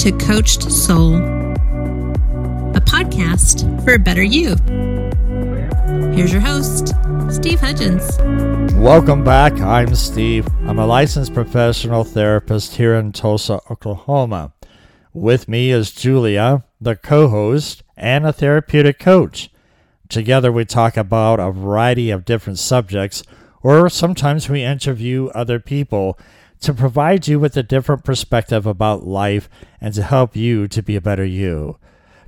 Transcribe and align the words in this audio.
to 0.00 0.12
Coached 0.12 0.62
Soul, 0.72 1.16
a 1.16 2.80
podcast 2.80 3.84
for 3.84 3.92
a 3.92 3.98
better 3.98 4.22
you. 4.22 4.56
Here's 6.14 6.32
your 6.32 6.40
host, 6.40 6.94
Steve 7.28 7.60
Hudgens. 7.60 8.16
Welcome 8.76 9.22
back. 9.24 9.52
I'm 9.60 9.94
Steve. 9.94 10.48
I'm 10.66 10.78
a 10.78 10.86
licensed 10.86 11.34
professional 11.34 12.04
therapist 12.04 12.76
here 12.76 12.94
in 12.94 13.12
Tulsa, 13.12 13.60
Oklahoma. 13.70 14.54
With 15.12 15.50
me 15.50 15.70
is 15.70 15.92
Julia, 15.92 16.64
the 16.80 16.96
co 16.96 17.28
host 17.28 17.82
and 17.94 18.24
a 18.24 18.32
therapeutic 18.32 18.98
coach. 18.98 19.50
Together, 20.08 20.50
we 20.50 20.64
talk 20.64 20.96
about 20.96 21.40
a 21.40 21.50
variety 21.50 22.08
of 22.08 22.24
different 22.24 22.58
subjects, 22.58 23.22
or 23.62 23.90
sometimes 23.90 24.48
we 24.48 24.64
interview 24.64 25.26
other 25.34 25.60
people 25.60 26.18
to 26.60 26.74
provide 26.74 27.26
you 27.26 27.40
with 27.40 27.56
a 27.56 27.62
different 27.62 28.04
perspective 28.04 28.66
about 28.66 29.06
life 29.06 29.48
and 29.80 29.94
to 29.94 30.02
help 30.02 30.36
you 30.36 30.68
to 30.68 30.82
be 30.82 30.96
a 30.96 31.00
better 31.00 31.24
you. 31.24 31.78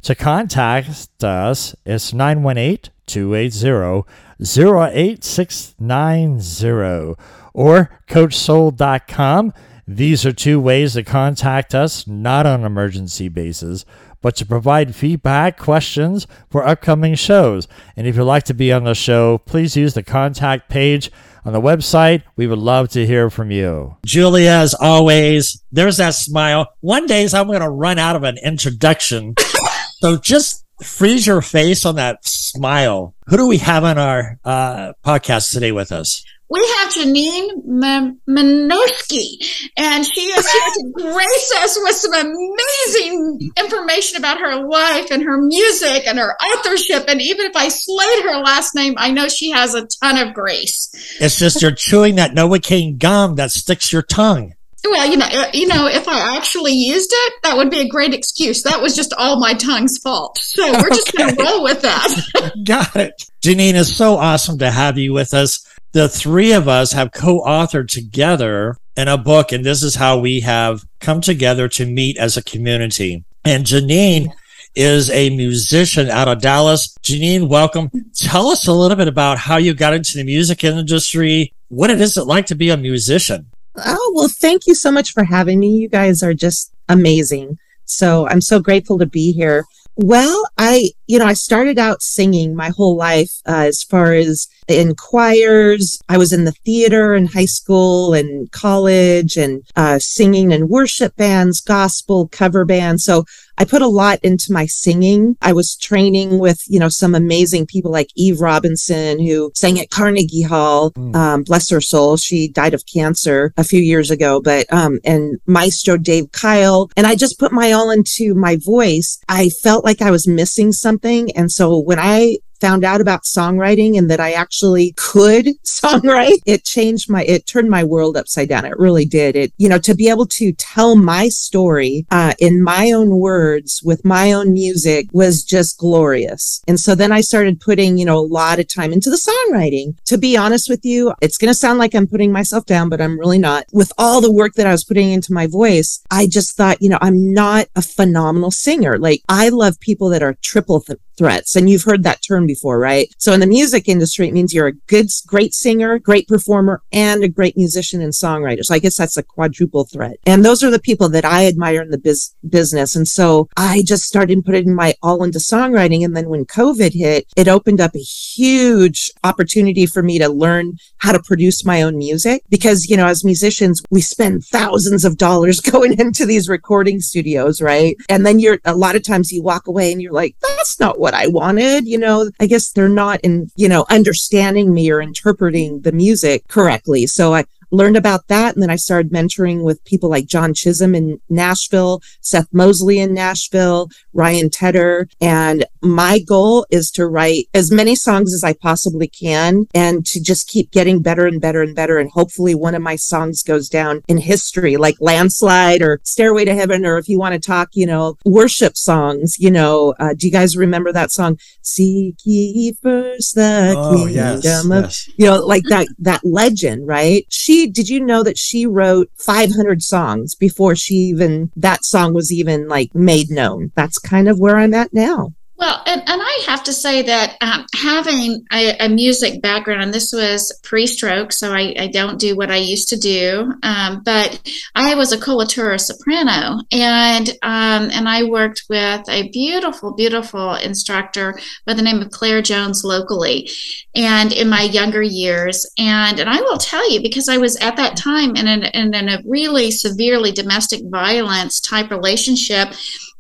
To 0.03 0.15
contact 0.15 1.23
us, 1.23 1.77
it's 1.85 2.13
918 2.13 2.93
280 3.07 4.09
08690 4.41 7.15
or 7.55 8.01
coachsoul.com. 8.09 9.53
These 9.87 10.25
are 10.25 10.33
two 10.33 10.59
ways 10.61 10.95
to 10.95 11.03
contact 11.03 11.75
us, 11.75 12.07
not 12.07 12.47
on 12.47 12.61
an 12.61 12.67
emergency 12.67 13.29
basis, 13.29 13.85
but 14.23 14.37
to 14.37 14.47
provide 14.47 14.95
feedback, 14.95 15.59
questions 15.59 16.27
for 16.49 16.67
upcoming 16.67 17.15
shows. 17.15 17.69
And 17.97 18.07
if 18.07 18.17
you'd 18.17 18.25
like 18.25 18.45
to 18.45 18.55
be 18.55 18.73
on 18.73 18.85
the 18.85 18.95
show, 18.95 19.39
please 19.39 19.77
use 19.77 19.95
the 19.95 20.03
contact 20.03 20.71
page 20.71 21.11
on 21.45 21.53
the 21.53 21.61
website. 21.61 22.23
We 22.37 22.47
would 22.47 22.59
love 22.59 22.89
to 22.91 23.07
hear 23.07 23.29
from 23.29 23.51
you. 23.51 23.97
Julia, 24.07 24.51
as 24.51 24.75
always, 24.75 25.63
there's 25.73 25.99
that 25.99 26.15
smile. 26.15 26.73
One 26.81 27.07
day 27.07 27.29
I'm 27.35 27.49
going 27.49 27.61
to 27.61 27.69
run 27.69 27.99
out 27.99 28.17
of 28.17 28.23
an 28.23 28.39
introduction. 28.43 29.35
so 30.01 30.17
just 30.17 30.65
freeze 30.83 31.27
your 31.27 31.43
face 31.43 31.85
on 31.85 31.97
that 31.97 32.25
smile. 32.25 33.15
Who 33.27 33.37
do 33.37 33.47
we 33.47 33.59
have 33.59 33.85
on 33.85 33.99
our 33.99 34.39
uh, 34.45 34.93
podcast 35.05 35.53
today 35.53 35.73
with 35.73 35.93
us? 35.93 36.25
We 36.53 36.61
have 36.77 36.93
Ginine 36.93 37.49
M- 37.83 38.21
and 38.29 40.05
she 40.05 40.21
is 40.21 40.53
here 40.53 40.71
to 40.75 40.93
grace 40.95 41.53
us 41.57 41.79
with 41.81 41.97
some 41.97 42.13
amazing 42.13 43.51
information 43.57 44.19
about 44.19 44.39
her 44.39 44.57
life 44.69 45.11
and 45.11 45.23
her 45.23 45.41
music 45.41 46.07
and 46.07 46.19
her 46.19 46.37
authorship. 46.37 47.05
And 47.09 47.23
even 47.23 47.47
if 47.47 47.57
I 47.57 47.69
slayed 47.69 48.25
her 48.25 48.37
last 48.43 48.75
name, 48.75 48.97
I 48.99 49.13
know 49.13 49.29
she 49.29 49.53
has 49.53 49.75
a 49.75 49.87
ton 50.03 50.19
of 50.19 50.35
grace. 50.35 50.91
It's 51.21 51.39
just 51.39 51.63
you're 51.63 51.73
chewing 51.73 52.17
that 52.17 52.33
Novocaine 52.33 52.99
gum 52.99 53.37
that 53.37 53.51
sticks 53.51 53.91
your 53.91 54.03
tongue. 54.03 54.53
Well, 54.85 55.09
you 55.09 55.17
know, 55.17 55.29
uh, 55.33 55.47
you 55.55 55.69
know, 55.69 55.87
if 55.87 56.07
I 56.07 56.37
actually 56.37 56.73
used 56.73 57.13
it, 57.15 57.33
that 57.45 57.57
would 57.57 57.71
be 57.71 57.81
a 57.81 57.89
great 57.89 58.13
excuse. 58.13 58.63
That 58.65 58.83
was 58.83 58.95
just 58.95 59.15
all 59.15 59.41
my 59.41 59.55
tongue's 59.55 59.97
fault. 59.97 60.37
So 60.39 60.71
we're 60.71 60.91
just 60.91 61.17
going 61.17 61.35
to 61.35 61.43
roll 61.43 61.63
with 61.63 61.81
that. 61.81 62.53
Got 62.65 62.97
it. 62.97 63.23
Ginine, 63.41 63.75
is 63.75 63.97
so 63.97 64.17
awesome 64.17 64.59
to 64.59 64.71
have 64.71 64.99
you 64.99 65.13
with 65.13 65.33
us 65.35 65.65
the 65.93 66.09
three 66.09 66.53
of 66.53 66.69
us 66.69 66.93
have 66.93 67.13
co-authored 67.13 67.89
together 67.89 68.77
in 68.97 69.09
a 69.09 69.19
book, 69.19 69.53
and 69.53 69.65
this 69.65 69.83
is 69.83 69.95
how 69.95 70.19
we 70.19 70.41
have 70.41 70.85
come 71.01 71.21
together 71.21 71.69
to 71.69 71.87
meet 71.87 72.17
as 72.17 72.37
a 72.37 72.43
community. 72.43 73.25
And 73.45 73.65
Ginine 73.65 74.33
is 74.75 75.11
a 75.11 75.31
musician 75.31 76.09
out 76.09 76.29
of 76.29 76.41
Dallas. 76.41 76.97
Ginine, 77.03 77.49
welcome. 77.49 77.91
Tell 78.15 78.49
us 78.49 78.67
a 78.67 78.73
little 78.73 78.97
bit 78.97 79.09
about 79.09 79.39
how 79.39 79.57
you 79.57 79.75
got 79.75 79.95
into 79.95 80.17
the 80.17 80.25
music 80.25 80.65
industry. 80.65 81.53
What 81.69 81.91
it 81.91 82.01
is 82.01 82.17
it 82.17 82.25
like 82.25 82.47
to 82.47 82.55
be 82.55 82.71
a 82.71 82.77
musician? 82.77 83.47
Oh, 83.77 84.13
well, 84.15 84.29
thank 84.29 84.67
you 84.67 84.75
so 84.75 84.91
much 84.91 85.13
for 85.13 85.25
having 85.25 85.59
me. 85.59 85.69
You 85.69 85.89
guys 85.89 86.23
are 86.23 86.35
just 86.35 86.73
amazing. 86.89 87.59
So 87.85 88.27
I'm 88.29 88.41
so 88.41 88.61
grateful 88.61 88.99
to 88.99 89.07
be 89.07 89.33
here. 89.33 89.65
Well, 89.97 90.49
I, 90.57 90.91
you 91.13 91.19
know, 91.19 91.27
I 91.27 91.35
started 91.35 91.79
out 91.79 92.01
singing 92.01 92.57
my 92.57 92.71
whole 92.71 92.97
life 92.97 93.43
uh, 93.47 93.67
as 93.69 93.83
far 93.83 94.15
as 94.15 94.49
in 94.67 94.95
choirs. 94.95 96.01
I 96.09 96.17
was 96.17 96.33
in 96.33 96.45
the 96.45 96.53
theater 96.65 97.15
in 97.15 97.27
high 97.27 97.45
school 97.45 98.15
and 98.15 98.51
college 98.51 99.37
and 99.37 99.63
uh, 99.77 99.99
singing 99.99 100.53
in 100.53 100.71
worship 100.71 101.15
bands, 101.17 101.61
gospel 101.61 102.29
cover 102.29 102.65
bands. 102.65 103.05
So 103.05 103.27
I 103.59 103.67
put 103.67 103.83
a 103.83 103.87
lot 103.87 104.21
into 104.23 104.53
my 104.53 104.65
singing. 104.65 105.37
I 105.43 105.53
was 105.53 105.77
training 105.77 106.39
with, 106.39 106.63
you 106.67 106.81
know, 106.81 106.89
some 106.89 107.15
amazing 107.15 107.67
people 107.67 107.93
like 107.93 108.09
Eve 108.17 108.41
Robinson, 108.41 109.21
who 109.21 109.53
sang 109.55 109.79
at 109.79 109.91
Carnegie 109.91 110.43
Hall. 110.43 110.93
Mm. 110.93 111.15
Um, 111.15 111.43
bless 111.43 111.69
her 111.69 111.83
soul. 111.83 112.17
She 112.17 112.49
died 112.49 112.73
of 112.73 112.85
cancer 112.87 113.53
a 113.59 113.65
few 113.65 113.81
years 113.81 114.11
ago, 114.11 114.41
but, 114.41 114.73
um, 114.73 114.99
and 115.05 115.39
Maestro 115.47 115.99
Dave 115.99 116.33
Kyle. 116.33 116.91
And 116.97 117.07
I 117.07 117.15
just 117.15 117.39
put 117.39 117.53
my 117.53 117.73
all 117.73 117.91
into 117.91 118.35
my 118.35 118.57
voice. 118.57 119.21
I 119.29 119.51
felt 119.51 119.85
like 119.85 120.01
I 120.01 120.11
was 120.11 120.27
missing 120.27 120.73
something. 120.73 121.02
And 121.37 121.51
so 121.51 121.79
when 121.79 121.99
I 121.99 122.39
found 122.63 122.85
out 122.85 123.01
about 123.01 123.25
songwriting 123.25 123.99
and 123.99 124.09
that 124.09 124.21
I 124.21 124.33
actually 124.33 124.95
could 124.97 125.47
songwrite, 125.65 126.39
it 126.47 126.65
changed 126.65 127.11
my, 127.11 127.25
it 127.25 127.45
turned 127.45 127.69
my 127.69 127.83
world 127.83 128.17
upside 128.17 128.49
down. 128.49 128.65
It 128.65 128.79
really 128.79 129.05
did. 129.05 129.35
It, 129.35 129.53
you 129.59 129.69
know, 129.69 129.79
to 129.79 129.95
be 129.97 130.09
able 130.09 130.27
to 130.27 130.53
tell 130.53 130.95
my 130.95 131.29
story, 131.29 132.07
uh, 132.13 132.35
in 132.39 132.63
my 132.63 132.93
own 132.93 133.19
words 133.19 133.83
with 133.83 134.05
my 134.05 134.31
own 134.31 134.53
music 134.53 135.09
was 135.13 135.43
just 135.43 135.77
glorious. 135.77 136.63
And 136.69 136.79
so 136.79 136.95
then 136.95 137.11
I 137.11 137.21
started 137.21 137.61
putting, 137.61 137.99
you 137.99 138.05
know, 138.05 138.19
a 138.19 138.33
lot 138.41 138.61
of 138.61 138.69
time 138.69 138.93
into 138.93 139.11
the 139.11 139.17
songwriting. 139.17 139.97
To 140.05 140.17
be 140.17 140.37
honest 140.37 140.69
with 140.71 140.85
you, 140.85 141.13
it's 141.21 141.39
going 141.39 141.51
to 141.51 141.59
sound 141.59 141.81
like 141.81 141.97
I'm 141.97 142.07
putting 142.07 142.31
myself 142.31 142.65
down, 142.65 142.89
but 142.89 143.01
I'm 143.01 143.19
really 143.19 143.39
not. 143.39 143.65
With 143.73 143.93
all 143.99 144.21
the 144.21 144.33
work 144.33 144.53
that 144.55 144.69
I 144.69 144.73
was 144.73 144.85
putting 144.85 145.11
into 145.11 145.33
my 145.33 145.49
voice, 145.49 146.01
I 146.13 146.29
just 146.29 146.57
thought, 146.57 146.81
you 146.81 146.91
know, 146.91 146.99
I'm 147.01 147.35
not 147.35 147.67
a 147.75 147.83
phenomenal 147.83 148.53
singer. 148.53 148.99
Like 148.99 149.23
I 149.29 149.49
love 149.49 149.81
people 149.81 150.11
that 150.11 150.23
are 150.23 150.37
triple 150.43 150.81
th- 150.81 151.01
threats. 151.17 151.57
And 151.57 151.69
you've 151.69 151.85
heard 151.85 152.03
that 152.03 152.23
term 152.27 152.47
before, 152.47 152.79
right? 152.79 153.09
So 153.19 153.33
in 153.33 153.41
the 153.41 153.47
music 153.47 153.89
industry, 153.89 154.29
it 154.29 154.35
means 154.35 154.55
you're 154.55 154.69
a 154.69 154.73
good, 154.73 155.07
great 155.27 155.55
singer, 155.55 155.99
great 155.99 156.29
performer, 156.29 156.83
and 156.93 157.23
a 157.23 157.29
great 157.29 157.57
musician 157.57 158.01
and 158.01 158.13
songwriter. 158.13 158.65
So 158.65 158.75
I 158.75 158.79
guess 158.79 158.97
that's 158.97 159.17
a 159.17 159.23
quadruple 159.23 159.85
threat. 159.85 160.17
And 160.27 160.45
those 160.45 160.63
are 160.63 160.71
the 160.71 160.79
people 160.79 161.09
that 161.11 161.25
I 161.25 161.47
admire 161.47 161.83
in 161.83 161.91
the 161.91 161.99
biz- 161.99 162.35
business. 162.49 162.97
And 162.97 163.07
so 163.07 163.49
I 163.57 163.83
just 163.87 164.05
started 164.05 164.45
putting 164.45 164.75
my 164.75 164.95
all 165.03 165.23
into 165.25 165.39
songwriting. 165.39 166.05
And 166.05 166.17
then 166.17 166.29
when 166.29 166.45
COVID 166.45 166.93
hit, 166.93 167.27
it 167.37 167.49
opened 167.49 167.81
up 167.81 167.95
a 167.95 167.99
huge 167.99 169.11
opportunity 169.25 169.87
for 169.87 170.03
me 170.03 170.19
to 170.19 170.29
learn 170.29 170.77
how 170.99 171.13
to 171.13 171.23
produce 171.23 171.65
my 171.65 171.83
own 171.83 171.99
music 171.99 172.43
because, 172.49 172.87
you 172.89 172.97
know, 172.97 173.07
as 173.07 173.25
musicians, 173.25 173.83
we 173.91 174.01
spend 174.01 174.45
thousands 174.45 175.05
of 175.05 175.17
dollars 175.17 175.61
going 175.73 175.99
into 175.99 176.27
these 176.27 176.49
recording 176.49 177.01
studios, 177.01 177.61
right? 177.61 177.97
And 178.09 178.25
then 178.25 178.39
you're 178.39 178.59
a 178.65 178.75
lot 178.75 178.97
of 178.97 179.03
times 179.03 179.33
you 179.33 179.43
walk 179.43 179.67
away 179.67 179.93
and 179.93 180.01
you're 180.01 180.13
like, 180.13 180.37
that's 180.41 180.81
not 180.81 180.99
what 181.03 181.15
I 181.15 181.27
wanted. 181.27 181.87
You 181.87 181.99
know, 181.99 182.31
I 182.39 182.47
guess 182.47 182.71
they're 182.71 182.89
not 182.89 183.21
in, 183.23 183.51
you 183.57 183.69
know, 183.69 183.85
understanding 183.91 184.73
me 184.73 184.89
or 184.91 185.03
interpreting 185.03 185.81
the 185.81 185.91
music 185.91 186.47
correctly. 186.47 187.09
So 187.09 187.35
I, 187.35 187.45
learned 187.73 187.97
about 187.97 188.29
that. 188.29 188.55
And 188.55 188.63
then 188.63 188.71
I 188.71 188.77
started 188.77 189.11
mentoring 189.11 189.65
with 189.65 189.85
people 189.85 190.11
like 190.11 190.27
John 190.27 190.55
Chisholm 190.55 190.95
in 190.95 191.21
Nashville, 191.29 192.01
Seth 192.21 192.49
Mosley 192.53 193.01
in 193.01 193.15
Nashville, 193.15 193.89
Ryan 194.13 194.51
Tedder. 194.51 195.09
And 195.21 195.65
my 195.81 196.21
goal 196.21 196.67
is 196.71 196.91
to 196.93 197.07
write 197.07 197.47
as 197.55 197.73
many 197.73 197.97
songs 197.97 198.33
as 198.35 198.45
I 198.45 198.53
possibly 198.53 199.09
can 199.09 199.67
and 199.75 200.07
to 200.07 200.23
just 200.23 200.49
keep 200.49 200.71
getting 200.71 201.03
better 201.03 201.27
and 201.27 201.41
better 201.41 201.63
and 201.63 201.75
better. 201.75 201.99
And 201.99 202.11
hopefully 202.11 202.55
one 202.55 202.75
of 202.75 202.83
my 202.83 202.97
songs 202.97 203.43
goes 203.43 203.69
down 203.69 204.03
in 204.07 204.19
history, 204.19 204.77
like 204.77 204.97
Landslide 205.01 205.83
or 205.83 206.01
Stairway 206.05 206.45
to 206.45 206.55
Heaven, 206.55 206.85
or 206.85 206.99
if 206.99 207.09
you 207.09 207.19
want 207.19 207.35
to 207.35 207.41
talk, 207.41 207.71
you 207.73 207.87
know, 207.87 208.17
worship 208.25 208.77
songs, 208.77 209.37
you 209.39 209.51
know, 209.51 209.95
uh, 209.99 210.15
do 210.15 210.27
you 210.27 210.33
guys 210.33 210.57
remember 210.57 210.93
that 210.93 211.11
song? 211.11 211.39
Seek 211.63 212.17
ye 212.25 212.75
first 212.83 213.35
the 213.35 213.75
oh, 213.77 213.97
kingdom 213.97 214.41
yes, 214.43 214.65
of, 214.65 214.71
yes. 214.71 215.09
you 215.17 215.27
know, 215.27 215.45
like 215.45 215.65
that, 215.65 215.89
that 215.99 216.21
legend, 216.25 216.87
right? 216.87 217.25
She 217.31 217.62
did 217.67 217.89
you 217.89 218.05
know 218.05 218.23
that 218.23 218.39
she 218.39 218.67
wrote 218.67 219.11
500 219.19 219.83
songs 219.83 220.35
before 220.35 220.75
she 220.75 220.95
even, 220.95 221.51
that 221.57 221.85
song 221.85 222.15
was 222.15 222.33
even 222.33 222.69
like 222.69 222.95
made 222.95 223.31
known? 223.31 223.73
That's 223.75 223.99
kind 223.99 224.29
of 224.29 224.39
where 224.39 224.59
I'm 224.59 224.75
at 224.75 224.93
now. 224.93 225.35
Well, 225.57 225.81
and, 225.87 226.01
and 226.01 226.21
I 226.21 226.45
have 226.49 226.65
to 226.65 226.73
say 226.73 227.03
that 227.03 227.37
um, 227.41 227.67
having 227.75 228.45
a, 228.53 228.77
a, 228.79 228.89
music 228.89 229.41
background, 229.43 229.83
and 229.83 229.95
this 229.95 230.13
was 230.13 230.59
pre-stroke, 230.65 231.31
so 231.31 231.53
I, 231.53 231.75
I, 231.79 231.87
don't 231.87 232.19
do 232.19 232.35
what 232.35 232.51
I 232.51 232.57
used 232.57 232.89
to 232.89 232.97
do, 232.97 233.53
um, 233.63 234.03
but 234.03 234.41
I 234.75 234.95
was 234.97 235.13
a 235.13 235.19
coloratura 235.19 235.79
soprano, 235.79 236.59
and 236.73 237.29
um, 237.43 237.91
and 237.93 238.09
I 238.09 238.25
worked 238.25 238.65
with 238.69 239.09
a 239.09 239.29
beautiful, 239.29 239.93
beautiful 239.93 240.55
instructor 240.55 241.39
by 241.65 241.75
the 241.75 241.83
name 241.83 242.01
of 242.01 242.11
Claire 242.11 242.43
Jones 242.43 242.83
locally, 242.83 243.49
and 243.95 244.33
in 244.33 244.49
my 244.49 244.63
younger 244.63 245.03
years, 245.03 245.71
and 245.79 246.19
and 246.19 246.29
I 246.29 246.41
will 246.41 246.59
tell 246.59 246.91
you 246.91 247.03
because 247.03 247.29
I 247.29 247.37
was 247.37 247.57
at 247.57 247.77
that 247.77 247.97
time 247.97 248.35
in, 248.37 248.49
an, 248.49 248.65
in 248.65 249.09
a 249.09 249.23
really 249.25 249.71
severely 249.71 250.33
domestic 250.33 250.81
violence 250.91 251.61
type 251.61 251.91
relationship 251.91 252.73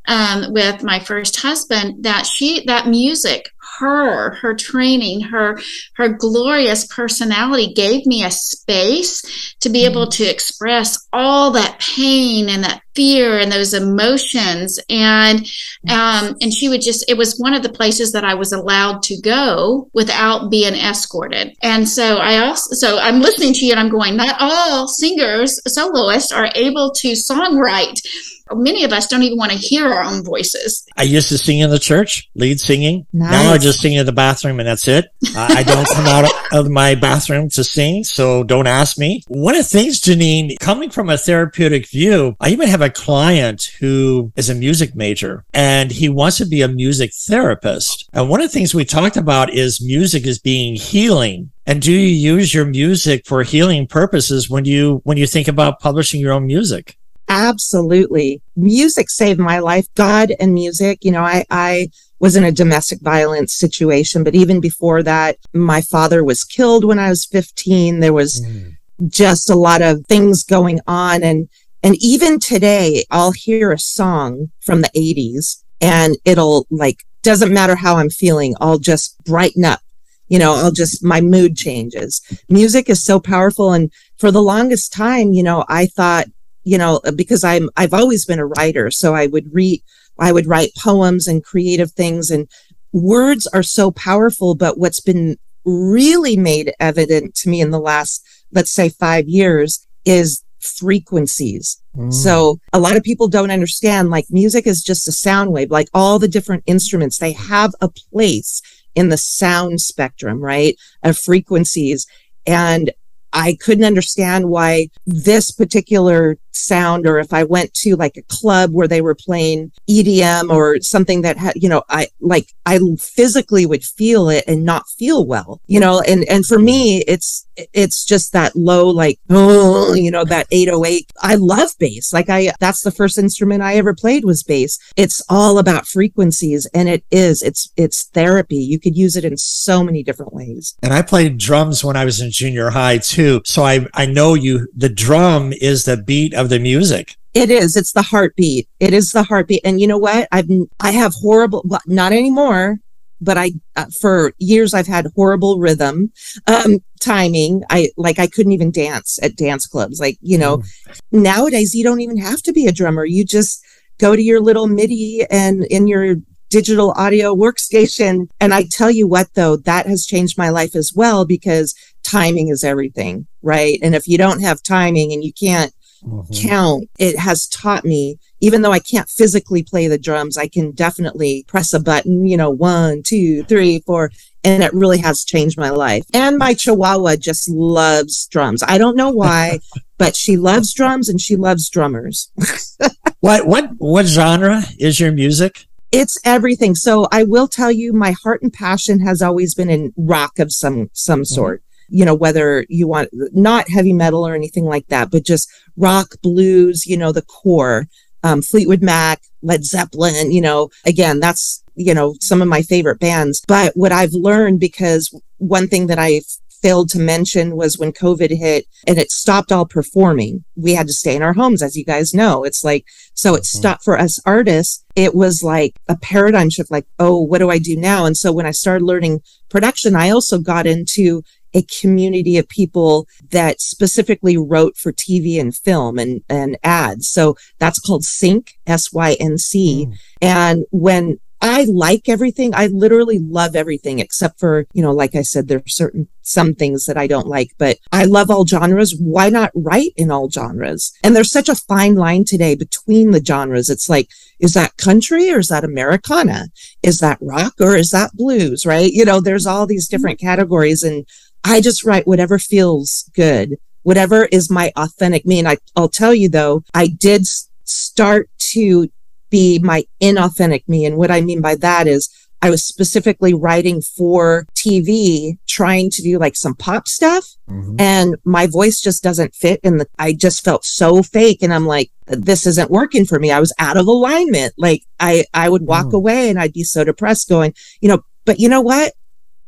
um, 0.07 0.53
with 0.53 0.83
my 0.83 0.99
first 0.99 1.41
husband 1.41 2.05
that 2.05 2.27
she 2.27 2.65
that 2.67 2.87
music 2.87 3.51
her 3.79 4.35
her 4.35 4.55
training 4.55 5.21
her 5.21 5.59
her 5.95 6.09
glorious 6.09 6.87
personality 6.87 7.73
gave 7.73 8.05
me 8.07 8.25
a 8.25 8.31
space 8.31 9.55
to 9.61 9.69
be 9.69 9.85
able 9.85 10.09
to 10.09 10.25
express 10.25 11.07
all 11.13 11.53
that 11.53 11.79
pain 11.79 12.49
and 12.49 12.65
that 12.65 12.83
fear 12.95 13.39
and 13.39 13.51
those 13.51 13.75
emotions. 13.75 14.79
And 14.89 15.47
um, 15.89 16.37
and 16.41 16.53
she 16.53 16.69
would 16.69 16.83
just 16.83 17.05
it 17.09 17.17
was 17.17 17.39
one 17.39 17.55
of 17.55 17.63
the 17.63 17.73
places 17.73 18.13
that 18.13 18.25
i 18.25 18.35
was 18.35 18.53
allowed 18.53 19.03
to 19.05 19.21
go 19.21 19.89
without 19.93 20.51
being 20.51 20.75
escorted. 20.75 21.55
And 21.63 21.89
so 21.89 22.17
i 22.17 22.39
also 22.47 22.75
so 22.75 22.99
i'm 22.99 23.21
listening 23.21 23.55
to 23.55 23.65
you 23.65 23.73
and 23.73 23.81
i'm 23.81 23.89
going 23.89 24.17
not 24.17 24.37
all 24.39 24.89
singers 24.89 25.61
soloists 25.67 26.33
are 26.33 26.51
able 26.55 26.91
to 26.93 27.13
songwrite 27.13 28.01
many 28.51 28.85
of 28.85 28.93
us 28.93 29.07
don't 29.07 29.23
even 29.23 29.39
want 29.39 29.53
to 29.53 29.59
hear 29.59 29.93
our 29.93 30.03
own 30.03 30.25
voices. 30.25 30.87
I 30.97 31.03
used 31.03 31.29
to 31.29 31.39
sing 31.39 31.61
in 31.61 31.71
the 31.71 31.79
church, 31.79 32.29
lead 32.35 32.61
singing. 32.61 33.07
Nice. 33.13 33.33
Now 33.33 33.53
I 33.53 33.59
just 33.59 33.81
sing 33.81 33.95
in 33.95 34.07
the 34.07 34.13
bathroom 34.13 34.61
and 34.61 34.69
that's 34.69 34.89
it. 34.89 35.07
I 35.37 35.63
don't 35.63 35.89
come 35.89 36.07
out 36.07 36.31
of 36.53 36.71
my 36.71 36.95
bathroom 36.95 37.49
to 37.51 37.65
sing, 37.65 38.05
so 38.05 38.45
don't 38.45 38.67
ask 38.67 38.99
me. 38.99 39.23
One 39.29 39.55
of 39.55 39.63
the 39.63 39.69
things, 39.69 40.01
Ginine, 40.01 40.59
coming 40.59 40.91
from 40.91 41.11
a 41.11 41.19
therapeutic 41.19 41.89
view, 41.89 42.37
I 42.41 42.51
even 42.51 42.69
have 42.69 42.83
a 42.83 42.91
client 42.91 43.73
who 43.81 44.33
is 44.37 44.51
a 44.51 44.55
music 44.55 44.95
major 44.95 45.45
and 45.55 45.91
he 45.91 46.09
wants 46.09 46.39
to 46.39 46.47
be 46.47 46.63
a 46.63 46.69
music 46.69 47.13
therapist. 47.15 48.09
And 48.13 48.29
one 48.29 48.41
of 48.41 48.47
the 48.47 48.53
things 48.53 48.75
we 48.75 48.85
talked 48.85 49.17
about 49.17 49.53
is 49.53 49.85
music 49.85 50.27
is 50.27 50.39
being 50.39 50.75
healing. 50.75 51.51
And 51.67 51.81
do 51.81 51.93
you 51.93 51.99
use 52.35 52.53
your 52.53 52.65
music 52.65 53.27
for 53.27 53.43
healing 53.43 53.87
purposes 53.87 54.51
when 54.51 54.65
you 54.65 55.01
when 55.05 55.17
you 55.17 55.27
think 55.27 55.47
about 55.49 55.81
publishing 55.81 56.21
your 56.21 56.33
own 56.33 56.47
music? 56.47 56.99
Absolutely. 57.33 58.43
Music 58.57 59.09
saved 59.09 59.41
my 59.41 59.59
life. 59.59 59.87
God 59.95 60.35
and 60.39 60.53
music. 60.53 60.99
You 61.03 61.13
know, 61.13 61.23
I, 61.23 61.47
I 61.51 61.89
was 62.21 62.37
in 62.37 62.45
a 62.45 62.53
domestic 62.53 63.01
violence 63.01 63.55
situation, 63.55 64.23
but 64.23 64.35
even 64.35 64.61
before 64.61 65.03
that, 65.03 65.39
my 65.55 65.81
father 65.81 66.23
was 66.23 66.45
killed 66.45 66.85
when 66.85 66.99
I 66.99 67.09
was 67.09 67.25
15. 67.25 68.01
There 68.01 68.13
was 68.13 68.45
mm. 68.45 68.77
just 69.09 69.49
a 69.49 69.55
lot 69.55 69.81
of 69.81 70.05
things 70.07 70.43
going 70.43 70.81
on. 70.87 71.23
And, 71.23 71.49
and 71.83 71.97
even 72.01 72.39
today, 72.39 73.07
I'll 73.11 73.33
hear 73.33 73.73
a 73.73 73.79
song 73.79 74.51
from 74.61 74.83
the 74.83 74.91
80s 74.95 75.65
and 75.81 76.19
it'll 76.27 76.67
like, 76.71 76.99
doesn't 77.23 77.53
matter 77.53 77.77
how 77.77 77.97
I'm 77.97 78.11
feeling, 78.11 78.55
I'll 78.61 78.79
just 78.79 79.17
brighten 79.25 79.65
up. 79.65 79.81
You 80.29 80.39
know, 80.39 80.55
I'll 80.55 80.71
just, 80.71 81.03
my 81.03 81.23
mood 81.23 81.57
changes. 81.57 82.21
Music 82.51 82.91
is 82.91 83.03
so 83.03 83.21
powerful. 83.21 83.73
And 83.73 83.91
for 84.19 84.31
the 84.31 84.43
longest 84.43 84.93
time, 84.93 85.33
you 85.33 85.43
know, 85.43 85.65
I 85.69 85.87
thought 85.87 86.27
you 86.65 86.79
know, 86.79 87.01
because 87.17 87.45
I'm, 87.45 87.69
I've 87.77 87.95
always 87.95 88.25
been 88.25 88.39
a 88.39 88.47
writer. 88.47 88.91
So 88.91 89.15
I 89.15 89.27
would 89.27 89.53
read, 89.53 89.83
I 90.19 90.33
would 90.33 90.47
write 90.47 90.71
poems 90.79 91.27
and 91.27 91.45
creative 91.45 91.93
things 91.93 92.31
and 92.31 92.49
words 92.93 93.47
are 93.49 93.63
so 93.63 93.91
powerful. 93.91 94.55
But 94.55 94.79
what's 94.79 95.01
been 95.01 95.37
really 95.65 96.37
made 96.37 96.73
evident 96.81 97.35
to 97.37 97.49
me 97.49 97.61
in 97.61 97.71
the 97.71 97.81
last, 97.81 98.25
let's 98.53 98.73
say 98.73 98.89
five 98.89 99.29
years 99.29 99.87
is 100.05 100.45
frequencies. 100.61 101.81
Mm. 101.97 102.13
So 102.13 102.59
a 102.73 102.79
lot 102.79 102.97
of 102.97 103.03
people 103.03 103.29
don't 103.29 103.51
understand 103.51 104.11
like 104.11 104.27
music 104.31 104.67
is 104.67 104.83
just 104.83 105.09
a 105.09 105.13
sound 105.13 105.53
wave, 105.53 105.71
like 105.71 105.89
all 105.93 106.19
the 106.19 106.29
different 106.29 106.63
instruments, 106.67 107.19
they 107.19 107.33
have 107.33 107.75
a 107.81 107.89
place 107.89 108.63
in 108.95 109.09
the 109.09 109.17
sound 109.17 109.81
spectrum, 109.81 110.41
right? 110.41 110.77
Of 111.03 111.19
frequencies. 111.19 112.07
And 112.47 112.93
I 113.33 113.57
couldn't 113.61 113.85
understand 113.85 114.49
why 114.49 114.89
this 115.07 115.51
particular 115.51 116.37
sound, 116.53 117.07
or 117.07 117.19
if 117.19 117.33
I 117.33 117.45
went 117.45 117.73
to 117.75 117.97
like 117.97 118.17
a 118.17 118.23
club 118.23 118.73
where 118.73 118.89
they 118.89 119.01
were 119.01 119.15
playing 119.15 119.73
EDM 119.89 120.51
or 120.51 120.81
something 120.81 121.23
that 121.23 121.37
had, 121.37 121.55
you 121.57 121.69
know, 121.69 121.83
I 121.89 122.09
like, 122.21 122.49
I 122.67 122.79
physically 122.99 123.67
would 123.67 123.85
feel 123.85 124.29
it 124.29 124.45
and 124.47 124.65
not 124.65 124.89
feel 124.99 125.25
well, 125.27 125.61
you 125.67 125.81
know, 125.81 126.01
and, 126.07 126.25
and 126.29 126.47
for 126.47 126.59
me, 126.59 127.03
it's, 127.09 127.47
it's 127.57 128.05
just 128.05 128.33
that 128.33 128.57
low, 128.57 128.89
like, 128.89 129.19
oh, 129.31 129.95
you 129.95 130.11
know, 130.11 130.25
that 130.25 130.47
808. 130.51 131.11
I 131.21 131.35
love 131.35 131.71
bass. 131.79 132.13
Like 132.13 132.29
I, 132.29 132.53
that's 132.61 132.83
the 132.83 132.91
first 132.91 133.19
instrument 133.19 133.63
I 133.63 133.75
ever 133.75 133.95
played 133.95 134.25
was 134.25 134.43
bass. 134.43 134.79
It's 134.97 135.23
all 135.29 135.59
about 135.59 135.87
frequencies 135.87 136.67
and 136.75 136.89
it 136.89 137.05
is, 137.11 137.43
it's, 137.43 137.71
it's 137.77 138.09
therapy. 138.09 138.57
You 138.57 138.81
could 138.81 138.97
use 138.97 139.17
it 139.17 139.25
in 139.25 139.37
so 139.37 139.83
many 139.83 140.03
different 140.03 140.33
ways. 140.33 140.77
And 140.83 140.93
I 140.93 141.03
played 141.03 141.39
drums 141.39 141.85
when 141.85 141.97
I 141.97 142.05
was 142.05 142.21
in 142.21 142.31
junior 142.31 142.71
high 142.71 142.99
too. 142.99 143.43
So 143.45 143.65
I, 143.65 143.87
I 143.95 144.07
know 144.07 144.35
you, 144.35 144.69
the 144.75 144.89
drum 144.89 145.53
is 145.61 145.85
the 145.85 145.97
beat 145.97 146.35
of 146.35 146.49
the 146.49 146.59
music. 146.59 147.17
It 147.35 147.51
is. 147.51 147.77
It's 147.77 147.93
the 147.93 148.03
heartbeat. 148.03 148.69
It 148.79 148.93
is 148.93 149.13
the 149.13 149.23
heartbeat. 149.23 149.63
And 149.65 149.81
you 149.81 149.87
know 149.87 149.99
what? 149.99 150.29
I've, 150.31 150.51
I 150.81 150.91
have 150.91 151.15
horrible, 151.15 151.63
well, 151.65 151.81
not 151.87 152.13
anymore, 152.13 152.79
but 153.23 153.39
I, 153.39 153.53
uh, 153.77 153.87
for 154.01 154.35
years, 154.39 154.75
I've 154.75 154.87
had 154.87 155.07
horrible 155.15 155.59
rhythm, 155.59 156.13
um, 156.47 156.81
timing. 157.01 157.63
I, 157.71 157.91
like, 157.97 158.19
I 158.19 158.27
couldn't 158.27 158.53
even 158.53 158.71
dance 158.71 159.19
at 159.23 159.37
dance 159.37 159.67
clubs. 159.67 160.01
Like, 160.01 160.19
you 160.21 160.37
know, 160.37 160.59
mm. 160.59 161.03
nowadays 161.13 161.75
you 161.75 161.85
don't 161.85 162.01
even 162.01 162.19
have 162.19 162.43
to 162.43 162.53
be 162.53 162.67
a 162.67 162.73
drummer. 162.73 163.05
You 163.05 163.25
just 163.25 163.65
go 163.99 164.17
to 164.17 164.23
your 164.23 164.41
little 164.41 164.67
MIDI 164.67 165.25
and 165.31 165.65
in 165.65 165.87
your 165.87 166.17
digital 166.51 166.93
audio 166.97 167.35
workstation. 167.35 168.29
And 168.41 168.53
I 168.53 168.65
tell 168.71 168.91
you 168.91 169.07
what, 169.07 169.29
though, 169.35 169.57
that 169.57 169.87
has 169.87 170.05
changed 170.05 170.37
my 170.37 170.51
life 170.51 170.77
as 170.77 170.93
well 170.95 171.25
because 171.25 171.75
timing 172.03 172.49
is 172.49 172.63
everything, 172.63 173.27
right? 173.41 173.79
And 173.83 173.95
if 173.95 174.07
you 174.07 174.19
don't 174.19 174.43
have 174.43 174.63
timing 174.63 175.13
and 175.13 175.25
you 175.25 175.33
can't 175.33 175.73
mm-hmm. 176.07 176.49
count, 176.49 176.89
it 176.99 177.19
has 177.19 177.47
taught 177.47 177.85
me, 177.85 178.19
even 178.41 178.63
though 178.63 178.73
I 178.73 178.79
can't 178.79 179.09
physically 179.09 179.63
play 179.63 179.89
the 179.89 179.99
drums, 179.99 180.37
I 180.37 180.49
can 180.49 180.73
definitely 180.73 181.45
press 181.49 181.73
a 181.73 181.81
button, 181.81 182.27
you 182.27 182.37
know, 182.37 182.51
one, 182.51 183.03
two, 183.03 183.45
three, 183.45 183.81
four. 183.81 184.11
And 184.45 184.65
it 184.65 184.75
really 184.75 184.99
has 184.99 185.25
changed 185.25 185.57
my 185.57 185.71
life. 185.71 186.05
And 186.13 186.37
my 186.37 186.55
chihuahua 186.55 187.17
just 187.17 187.49
loves 187.49 188.27
drums. 188.27 188.63
I 188.67 188.77
don't 188.77 188.97
know 188.97 189.11
why, 189.11 189.61
but 189.99 190.17
she 190.17 190.37
loves 190.37 190.75
drums 190.75 191.09
and 191.09 191.21
she 191.21 191.37
loves 191.37 191.71
drummers. 191.71 192.31
what, 193.21 193.47
what, 193.47 193.71
what 193.79 194.07
genre 194.07 194.63
is 194.79 194.99
your 194.99 195.13
music? 195.13 195.67
It's 195.93 196.19
everything. 196.25 196.75
So 196.75 197.07
I 197.13 197.23
will 197.23 197.47
tell 197.47 197.71
you, 197.71 197.93
my 197.93 198.15
heart 198.23 198.43
and 198.43 198.53
passion 198.53 199.01
has 199.01 199.23
always 199.23 199.55
been 199.55 199.71
in 199.71 199.93
rock 199.97 200.39
of 200.39 200.51
some, 200.53 200.91
some 200.93 201.21
mm-hmm. 201.21 201.35
sort 201.35 201.63
you 201.89 202.05
know, 202.05 202.15
whether 202.15 202.65
you 202.69 202.87
want 202.87 203.09
not 203.13 203.69
heavy 203.69 203.93
metal 203.93 204.27
or 204.27 204.35
anything 204.35 204.65
like 204.65 204.87
that, 204.89 205.11
but 205.11 205.25
just 205.25 205.51
rock, 205.77 206.15
blues, 206.23 206.87
you 206.87 206.97
know, 206.97 207.13
the 207.13 207.23
core, 207.23 207.87
um, 208.23 208.43
Fleetwood 208.43 208.83
Mac, 208.83 209.23
Led 209.43 209.65
Zeppelin, 209.65 210.33
you 210.33 210.41
know, 210.41 210.71
again, 210.87 211.21
that's, 211.21 211.63
you 211.75 211.95
know, 211.95 212.15
some 212.21 212.43
of 212.43 212.49
my 212.49 212.63
favorite 212.63 213.01
bands. 213.01 213.43
But 213.47 213.73
what 213.77 213.93
I've 213.93 214.13
learned 214.13 214.61
because 214.61 215.13
one 215.39 215.67
thing 215.67 215.89
that 215.89 215.99
I 215.99 216.21
failed 216.63 216.89
to 216.91 216.99
mention 216.99 217.57
was 217.57 217.77
when 217.77 217.93
COVID 217.93 218.31
hit 218.31 218.67
and 218.87 218.97
it 218.97 219.11
stopped 219.11 219.51
all 219.51 219.67
performing. 219.67 220.45
We 220.57 220.75
had 220.75 220.87
to 220.87 220.93
stay 220.93 221.17
in 221.17 221.23
our 221.23 221.33
homes, 221.33 221.61
as 221.61 221.77
you 221.77 221.85
guys 221.85 222.15
know. 222.15 222.45
It's 222.45 222.63
like, 222.63 222.87
so 223.15 223.35
it 223.35 223.39
mm-hmm. 223.39 223.59
stopped 223.59 223.85
for 223.85 223.99
us 223.99 224.21
artists. 224.25 224.85
It 224.95 225.15
was 225.15 225.43
like 225.43 225.75
a 225.89 225.97
paradigm 225.97 226.49
shift, 226.51 226.71
like, 226.71 226.87
oh, 226.99 227.21
what 227.21 227.39
do 227.39 227.51
I 227.51 227.59
do 227.59 227.77
now? 227.77 228.07
And 228.07 228.17
so 228.17 228.33
when 228.33 228.47
I 228.47 228.53
started 228.53 228.85
learning 228.85 229.21
production, 229.51 229.97
I 229.97 230.11
also 230.11 230.39
got 230.39 230.67
into 230.67 231.23
a 231.55 231.63
community 231.81 232.39
of 232.39 232.49
people 232.49 233.07
that 233.31 233.61
specifically 233.61 234.37
wrote 234.37 234.77
for 234.77 234.93
TV 234.93 235.41
and 235.41 235.55
film 235.55 235.99
and, 235.99 236.23
and 236.29 236.57
ads. 236.63 237.09
So 237.09 237.37
that's 237.59 237.81
called 237.81 238.05
Sync, 238.05 238.59
S-Y-N-C. 238.67 239.87
Mm. 239.87 239.97
And 240.21 240.65
when 240.71 241.19
I 241.43 241.65
like 241.65 242.09
everything. 242.09 242.55
I 242.55 242.69
literally 242.69 243.19
love 243.19 243.57
everything 243.57 243.99
except 243.99 244.39
for, 244.39 244.65
you 244.73 244.81
know, 244.81 244.93
like 244.93 245.17
I 245.17 245.23
said, 245.23 245.49
there 245.49 245.59
are 245.59 245.67
certain, 245.67 246.07
some 246.23 246.55
things 246.55 246.87
that 246.87 246.97
I 246.97 247.09
don't 247.09 247.27
like, 247.27 247.51
but 247.59 247.79
I 247.91 248.05
love 248.05 248.31
all 248.31 248.47
genres. 248.47 248.95
Why 248.97 249.29
not 249.29 249.51
write 249.53 249.91
in 249.97 250.13
all 250.13 250.31
genres? 250.31 250.93
And 251.03 251.17
there's 251.17 251.33
such 251.33 251.49
a 251.49 251.57
fine 251.57 251.97
line 251.97 252.25
today 252.25 252.55
between 252.55 253.11
the 253.11 253.25
genres. 253.25 253.71
It's 253.71 253.91
like, 253.91 254.09
is 254.39 254.55
that 254.55 254.77
country 254.77 255.33
or 255.33 255.41
is 255.41 255.49
that 255.49 255.65
Americana? 255.65 256.47
Is 256.85 257.01
that 257.01 257.19
rock 257.21 257.55
or 257.61 257.75
is 257.75 257.91
that 257.91 258.13
blues? 258.15 258.65
Right. 258.65 258.93
You 258.93 259.05
know, 259.05 259.21
there's 259.21 259.47
all 259.47 259.67
these 259.67 259.89
different 259.89 260.21
categories 260.21 260.85
and 260.85 261.05
I 261.45 261.61
just 261.61 261.85
write 261.85 262.07
whatever 262.07 262.39
feels 262.39 263.11
good, 263.15 263.57
whatever 263.83 264.27
is 264.27 264.51
my 264.51 264.73
authentic 264.77 265.27
me. 265.27 265.39
And 265.39 265.49
I, 265.49 265.59
I'll 265.77 265.89
tell 265.89 266.15
you 266.15 266.29
though, 266.29 266.65
I 266.75 266.87
did 266.87 267.27
start 267.65 268.29
to 268.53 268.91
be 269.31 269.59
my 269.59 269.85
inauthentic 270.01 270.69
me. 270.69 270.85
And 270.85 270.97
what 270.97 271.11
I 271.11 271.21
mean 271.21 271.41
by 271.41 271.55
that 271.57 271.87
is 271.87 272.09
I 272.43 272.51
was 272.51 272.65
specifically 272.65 273.35
writing 273.35 273.81
for 273.81 274.47
TV, 274.57 275.39
trying 275.47 275.91
to 275.91 276.03
do 276.03 276.19
like 276.19 276.35
some 276.35 276.55
pop 276.55 276.89
stuff. 276.89 277.25
Mm-hmm. 277.49 277.77
And 277.79 278.17
my 278.25 278.49
voice 278.49 278.81
just 278.81 279.03
doesn't 279.03 279.35
fit. 279.35 279.61
And 279.63 279.87
I 279.99 280.13
just 280.13 280.45
felt 280.45 280.65
so 280.65 281.05
fake. 281.05 281.43
And 281.43 281.55
I'm 281.55 281.67
like, 281.67 281.91
this 282.07 282.47
isn't 282.47 282.71
working 282.71 283.05
for 283.07 283.21
me. 283.21 283.31
I 283.31 283.39
was 283.39 283.55
out 283.61 283.77
of 283.77 283.87
alignment. 283.87 284.55
Like 284.59 284.83
I, 284.99 285.25
I 285.33 285.49
would 285.49 285.63
walk 285.63 285.87
mm. 285.87 285.95
away 285.95 286.29
and 286.29 286.39
I'd 286.39 286.53
be 286.53 286.65
so 286.65 286.83
depressed 286.83 287.29
going, 287.29 287.55
you 287.81 287.89
know, 287.89 288.05
but 288.25 288.41
you 288.41 288.49
know 288.49 288.61
what? 288.61 288.93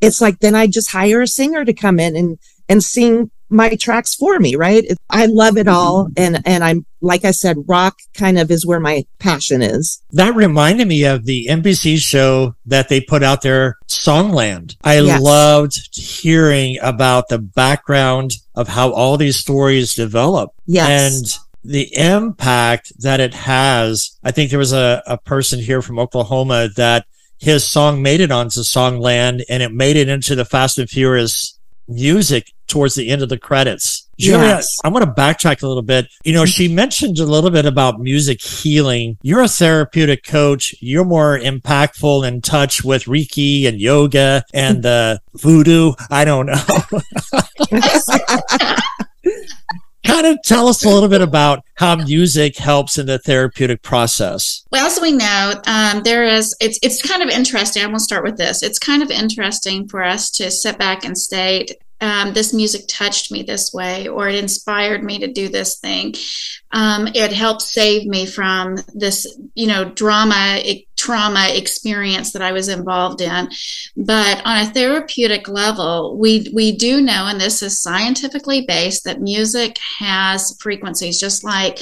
It's 0.05 0.21
like 0.21 0.41
then 0.41 0.55
I 0.55 0.67
just 0.67 0.91
hire 0.91 1.23
a 1.23 1.27
singer 1.27 1.65
to 1.65 1.73
come 1.73 1.99
in 1.99 2.17
and 2.17 2.39
and 2.69 2.83
sing 2.83 3.31
my 3.51 3.75
tracks 3.77 4.15
for 4.15 4.39
me, 4.39 4.57
right? 4.57 4.85
I 5.11 5.27
love 5.27 5.57
it 5.57 5.69
all. 5.69 6.07
Mm-hmm. 6.07 6.13
And, 6.17 6.43
and 6.47 6.65
I'm, 6.65 6.87
like 7.01 7.25
I 7.25 7.31
said, 7.31 7.57
rock 7.67 7.97
kind 8.15 8.39
of 8.39 8.51
is 8.51 8.67
where 8.67 8.81
my 8.81 9.05
passion 9.19 9.63
is. 9.63 10.03
That 10.13 10.35
reminded 10.35 10.89
me 10.89 11.05
of 11.05 11.25
the 11.25 11.47
NBC 11.51 11.99
show 11.99 12.55
that 12.67 12.89
they 12.89 13.01
put 13.01 13.23
out 13.23 13.43
there, 13.43 13.77
Songland. 13.87 14.77
I 14.83 15.01
Yes. 15.01 15.21
loved 15.21 15.79
hearing 15.95 16.79
about 16.83 17.29
the 17.29 17.39
background 17.39 18.33
of 18.55 18.69
how 18.69 18.91
all 18.93 19.17
these 19.17 19.37
stories 19.37 19.95
develop. 19.95 20.51
Yes. 20.67 20.89
and 21.13 21.71
the 21.71 21.97
impact 21.97 22.93
that 23.01 23.21
it 23.21 23.35
has. 23.35 24.19
I 24.23 24.33
think 24.33 24.51
there 24.51 24.59
was 24.59 24.73
a, 24.75 25.03
a 25.07 25.17
person 25.17 25.59
here 25.61 25.81
from 25.81 25.99
Oklahoma 25.99 26.69
that 26.77 27.07
his 27.45 27.69
song 27.69 28.03
made 28.03 28.21
it 28.21 28.33
onto 28.33 28.61
Songland 28.61 29.45
and 29.51 29.63
it 29.63 29.71
made 29.71 29.97
it 29.97 30.09
into 30.09 30.35
the 30.35 30.47
Fast 30.47 30.79
and 30.79 30.89
Furious 30.89 31.59
music 31.87 32.51
towards 32.67 32.95
the 32.95 33.11
end 33.11 33.21
of 33.21 33.29
the 33.29 33.37
credits. 33.37 34.09
Julia, 34.19 34.47
Yes. 34.47 34.79
I 34.83 34.89
want 34.89 35.05
to 35.05 35.11
backtrack 35.11 35.63
a 35.63 35.69
little 35.69 35.83
bit. 35.83 36.07
You 36.25 36.33
know, 36.33 36.47
she 36.47 36.69
mentioned 36.69 37.19
a 37.19 37.27
little 37.27 37.51
bit 37.51 37.67
about 37.67 38.01
music 38.01 38.41
healing. 38.41 39.19
You're 39.21 39.43
a 39.43 39.49
therapeutic 39.49 40.25
coach. 40.25 40.75
You're 40.81 41.05
more 41.05 41.39
impactful 41.39 42.27
in 42.27 42.41
touch 42.41 42.83
with 42.83 43.05
Reiki 43.05 43.67
and 43.67 43.79
yoga 43.79 44.43
and 44.55 44.87
uh, 44.87 45.19
voodoo. 45.35 45.93
I 46.11 46.25
don't 46.25 46.47
know. 46.47 46.55
kind 50.05 50.27
of 50.27 50.39
tell 50.45 50.69
us 50.69 50.85
a 50.85 50.89
little 50.89 51.09
bit 51.09 51.23
about 51.23 51.65
how 51.77 51.97
music 51.97 52.57
helps 52.57 52.99
in 52.99 53.07
the 53.07 53.19
therapeutic 53.19 53.83
process. 53.83 54.65
Well, 54.71 54.87
as 54.87 55.01
we 55.01 55.13
know, 55.13 55.55
um, 55.67 56.03
there 56.03 56.25
is. 56.25 56.55
It's 56.61 56.79
it's 56.83 57.03
kind 57.03 57.23
of 57.23 57.29
interesting. 57.29 57.83
I'm 57.83 57.91
going 57.91 57.99
to 57.99 58.05
start 58.05 58.25
with 58.25 58.37
this. 58.37 58.63
It's 58.63 58.79
kind 58.79 59.03
of 59.03 59.11
interesting 59.11 59.89
for 59.89 60.03
us 60.03 60.31
to 60.33 60.51
sit 60.51 60.79
back 60.79 61.05
and 61.05 61.17
state, 61.17 61.73
um, 62.01 62.33
"This 62.33 62.53
music 62.53 62.83
touched 62.89 63.33
me 63.33 63.43
this 63.43 63.73
way," 63.73 64.09
or 64.09 64.29
"It 64.29 64.37
inspired 64.37 65.03
me 65.03 65.19
to 65.21 65.33
do 65.33 65.49
this 65.49 65.77
thing." 65.77 66.15
Um, 66.73 67.09
it 67.15 67.33
helped 67.33 67.63
save 67.63 68.07
me 68.07 68.27
from 68.27 68.77
this, 68.95 69.27
you 69.55 69.69
know, 69.69 69.85
drama, 69.85 70.61
e- 70.63 70.87
trauma 71.05 71.49
experience 71.53 72.33
that 72.33 72.43
I 72.43 72.53
was 72.53 72.69
involved 72.69 73.21
in. 73.21 73.49
But 73.97 74.43
on 74.45 74.57
a 74.63 74.71
therapeutic 74.71 75.49
level, 75.49 76.17
we 76.19 76.49
we 76.53 76.73
do 76.87 77.01
know, 77.01 77.27
and 77.29 77.41
this 77.41 77.63
is 77.63 77.81
scientifically 77.81 78.65
based, 78.67 79.05
that 79.05 79.21
music 79.21 79.79
has 79.99 80.57
frequencies, 80.61 81.21
just 81.21 81.45
like 81.45 81.77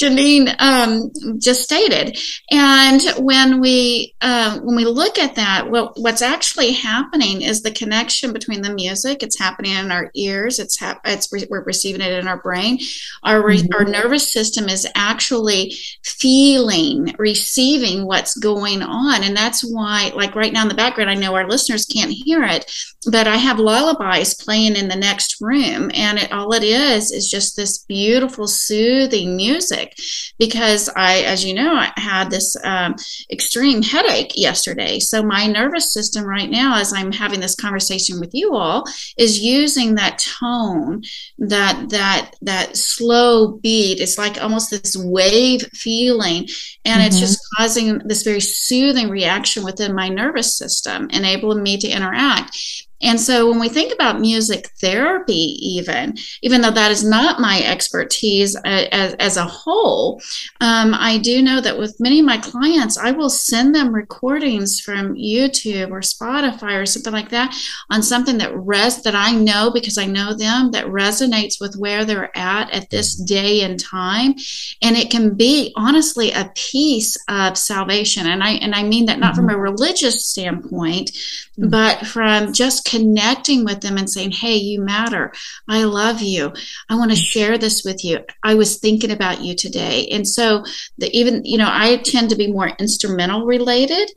Ginine 0.00 0.54
um, 0.60 1.10
just 1.38 1.62
stated. 1.62 2.16
And 2.50 3.00
when 3.18 3.60
we 3.60 4.14
um, 4.20 4.64
when 4.64 4.76
we 4.76 4.84
look 4.84 5.18
at 5.18 5.34
that, 5.34 5.70
what 5.70 5.86
what's 6.04 6.22
actually 6.22 6.72
happening 6.72 7.42
is 7.42 7.62
the 7.62 7.70
connection 7.82 8.32
between 8.32 8.62
the 8.62 8.74
music. 8.84 9.22
It's 9.22 9.38
happening 9.38 9.72
in 9.72 9.90
our 9.90 10.10
ears. 10.14 10.58
It's 10.58 10.78
hap- 10.78 11.00
it's 11.04 11.32
re- 11.32 11.46
we're 11.50 11.64
receiving 11.64 12.00
it 12.00 12.12
in 12.12 12.28
our 12.28 12.40
brain. 12.40 12.78
Our 13.24 13.44
re- 13.44 13.62
Mhm. 13.62 13.74
our 13.76 13.84
nervous 13.84 14.32
system 14.32 14.68
is 14.68 14.86
actually 14.94 15.74
feeling, 16.04 17.14
receiving 17.18 18.06
what's 18.06 18.34
going 18.36 18.67
on, 18.76 19.24
and 19.24 19.36
that's 19.36 19.62
why, 19.62 20.12
like 20.14 20.34
right 20.34 20.52
now 20.52 20.62
in 20.62 20.68
the 20.68 20.74
background, 20.74 21.10
I 21.10 21.14
know 21.14 21.34
our 21.34 21.48
listeners 21.48 21.86
can't 21.86 22.10
hear 22.12 22.44
it, 22.44 22.70
but 23.06 23.28
I 23.28 23.36
have 23.36 23.58
lullabies 23.60 24.34
playing 24.34 24.74
in 24.74 24.88
the 24.88 24.96
next 24.96 25.36
room, 25.40 25.90
and 25.94 26.18
it 26.18 26.32
all 26.32 26.52
it 26.52 26.64
is 26.64 27.12
is 27.12 27.30
just 27.30 27.56
this 27.56 27.78
beautiful, 27.84 28.48
soothing 28.48 29.36
music. 29.36 29.96
Because 30.38 30.88
I, 30.96 31.20
as 31.20 31.44
you 31.44 31.54
know, 31.54 31.74
I 31.74 31.92
had 31.96 32.30
this 32.30 32.56
um, 32.64 32.96
extreme 33.30 33.82
headache 33.82 34.32
yesterday, 34.34 34.98
so 34.98 35.22
my 35.22 35.46
nervous 35.46 35.92
system 35.94 36.24
right 36.24 36.50
now, 36.50 36.76
as 36.78 36.92
I'm 36.92 37.12
having 37.12 37.40
this 37.40 37.54
conversation 37.54 38.18
with 38.18 38.30
you 38.34 38.54
all, 38.54 38.84
is 39.16 39.38
using 39.38 39.94
that 39.94 40.18
tone, 40.18 41.02
that 41.38 41.90
that 41.90 42.32
that 42.42 42.76
slow 42.76 43.58
beat. 43.58 44.00
It's 44.00 44.18
like 44.18 44.42
almost 44.42 44.70
this 44.70 44.96
wave 44.96 45.62
feeling, 45.72 46.48
and 46.84 47.02
it's 47.02 47.16
Mhm. 47.16 47.20
just 47.20 47.38
causing 47.56 47.98
this 47.98 48.22
very 48.22 48.40
soothing 48.40 49.08
reaction 49.08 49.62
within 49.62 49.94
my 49.94 50.08
nervous 50.08 50.56
system, 50.56 51.08
enabling 51.10 51.62
me 51.62 51.78
to 51.78 51.88
interact. 51.88 52.56
And 53.00 53.20
so 53.20 53.48
when 53.48 53.60
we 53.60 53.68
think 53.68 53.92
about 53.92 54.20
music 54.20 54.70
therapy, 54.80 55.56
even, 55.76 56.16
even 56.42 56.60
though 56.60 56.70
that 56.72 56.90
is 56.90 57.04
not 57.04 57.40
my 57.40 57.62
expertise 57.62 58.56
uh, 58.56 58.86
as, 58.90 59.14
as 59.14 59.36
a 59.36 59.44
whole, 59.44 60.20
um, 60.60 60.94
I 60.94 61.18
do 61.18 61.40
know 61.40 61.60
that 61.60 61.78
with 61.78 62.00
many 62.00 62.18
of 62.20 62.26
my 62.26 62.38
clients, 62.38 62.98
I 62.98 63.12
will 63.12 63.30
send 63.30 63.74
them 63.74 63.94
recordings 63.94 64.80
from 64.80 65.14
YouTube 65.14 65.90
or 65.90 66.00
Spotify 66.00 66.80
or 66.80 66.86
something 66.86 67.12
like 67.12 67.28
that 67.28 67.54
on 67.90 68.02
something 68.02 68.38
that 68.38 68.56
res 68.56 69.02
that 69.02 69.14
I 69.14 69.32
know 69.32 69.70
because 69.72 69.96
I 69.96 70.06
know 70.06 70.34
them 70.34 70.72
that 70.72 70.86
resonates 70.86 71.60
with 71.60 71.76
where 71.76 72.04
they're 72.04 72.36
at 72.36 72.70
at 72.70 72.90
this 72.90 73.14
day 73.14 73.62
and 73.62 73.78
time, 73.78 74.34
and 74.82 74.96
it 74.96 75.10
can 75.10 75.34
be 75.34 75.72
honestly 75.76 76.32
a 76.32 76.50
piece 76.54 77.16
of 77.28 77.56
salvation. 77.56 78.26
And 78.26 78.42
I 78.42 78.52
and 78.54 78.74
I 78.74 78.82
mean 78.82 79.06
that 79.06 79.20
not 79.20 79.36
from 79.36 79.50
a 79.50 79.56
religious 79.56 80.26
standpoint, 80.26 81.12
Mhm. 81.58 81.70
but 81.70 82.06
from 82.06 82.52
just 82.52 82.84
connecting 82.88 83.64
with 83.64 83.80
them 83.80 83.96
and 83.98 84.08
saying, 84.10 84.32
"Hey, 84.32 84.56
you 84.56 84.80
matter. 84.80 85.32
I 85.68 85.84
love 85.84 86.22
you. 86.22 86.52
I 86.88 86.94
want 86.96 87.10
to 87.10 87.16
share 87.16 87.58
this 87.58 87.82
with 87.84 88.04
you. 88.04 88.20
I 88.42 88.54
was 88.54 88.78
thinking 88.78 89.10
about 89.10 89.42
you 89.42 89.54
today." 89.54 90.06
And 90.10 90.26
so 90.26 90.64
the 90.98 91.14
even 91.16 91.44
you 91.44 91.58
know 91.58 91.68
I 91.70 91.96
tend 91.98 92.30
to 92.30 92.36
be 92.36 92.52
more 92.52 92.72
instrumental 92.78 93.46
related 93.46 94.10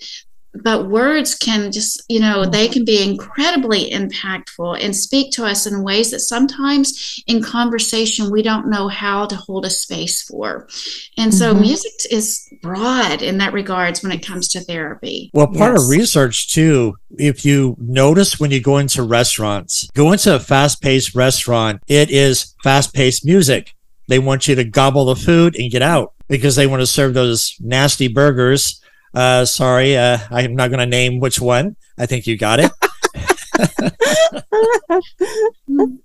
but 0.53 0.89
words 0.89 1.33
can 1.35 1.71
just 1.71 2.03
you 2.09 2.19
know 2.19 2.45
they 2.45 2.67
can 2.67 2.83
be 2.83 3.01
incredibly 3.01 3.89
impactful 3.91 4.77
and 4.83 4.95
speak 4.95 5.31
to 5.31 5.45
us 5.45 5.65
in 5.65 5.81
ways 5.83 6.11
that 6.11 6.19
sometimes 6.19 7.23
in 7.27 7.41
conversation 7.41 8.29
we 8.29 8.41
don't 8.41 8.69
know 8.69 8.87
how 8.89 9.25
to 9.25 9.35
hold 9.35 9.65
a 9.65 9.69
space 9.69 10.21
for 10.23 10.67
and 11.17 11.33
so 11.33 11.53
Mhm. 11.53 11.61
music 11.61 11.91
is 12.11 12.41
broad 12.61 13.21
in 13.21 13.37
that 13.37 13.53
regards 13.53 14.03
when 14.03 14.11
it 14.11 14.25
comes 14.25 14.47
to 14.49 14.59
therapy 14.59 15.29
Well, 15.33 15.47
part 15.47 15.77
of 15.77 15.87
research 15.87 16.51
too, 16.53 16.95
if 17.17 17.45
you 17.45 17.77
notice 17.79 18.39
when 18.39 18.51
you 18.51 18.59
go 18.59 18.77
into 18.77 19.03
restaurants, 19.03 19.87
go 19.95 20.11
into 20.11 20.35
a 20.35 20.39
fast 20.39 20.81
paced 20.81 21.15
restaurant, 21.15 21.81
it 21.87 22.11
is 22.11 22.53
fast 22.63 22.93
paced 22.93 23.25
music. 23.25 23.73
They 24.09 24.19
want 24.19 24.47
you 24.47 24.55
to 24.55 24.63
gobble 24.65 25.05
the 25.05 25.15
food 25.15 25.55
and 25.57 25.71
get 25.71 25.81
out 25.81 26.11
because 26.27 26.55
they 26.57 26.67
want 26.67 26.81
to 26.81 26.87
serve 26.87 27.13
those 27.13 27.55
nasty 27.61 28.07
burgers. 28.09 28.80
Uh, 29.13 29.45
sorry, 29.45 29.97
uh, 29.97 30.17
I'm 30.29 30.55
not 30.55 30.69
going 30.69 30.79
to 30.79 30.85
name 30.85 31.19
which 31.19 31.39
one. 31.39 31.75
I 31.97 32.05
think 32.05 32.27
you 32.27 32.37
got 32.37 32.59
it. 32.59 32.71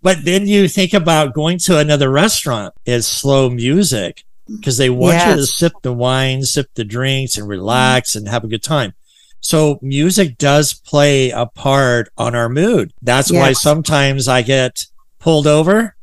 But 0.03 0.25
then 0.25 0.47
you 0.47 0.69
think 0.69 0.93
about 0.95 1.35
going 1.35 1.59
to 1.61 1.79
another 1.79 2.11
restaurant, 2.11 2.75
it's 2.85 3.07
slow 3.07 3.51
music 3.51 4.25
because 4.49 4.77
they 4.79 4.91
want 4.91 5.17
you 5.27 5.35
to 5.37 5.47
sip 5.47 5.73
the 5.83 5.93
wine, 5.93 6.43
sip 6.45 6.69
the 6.75 6.85
drinks 6.85 7.37
and 7.37 7.49
relax 7.49 8.15
and 8.15 8.29
have 8.29 8.45
a 8.45 8.49
good 8.49 8.63
time. 8.63 8.95
So 9.41 9.79
music 9.83 10.39
does 10.39 10.75
play 10.75 11.31
a 11.31 11.47
part 11.47 12.09
on 12.17 12.35
our 12.35 12.49
mood. 12.49 12.93
That's 13.03 13.33
why 13.33 13.53
sometimes 13.53 14.29
I 14.29 14.43
get 14.43 14.85
pulled 15.19 15.47
over, 15.47 15.97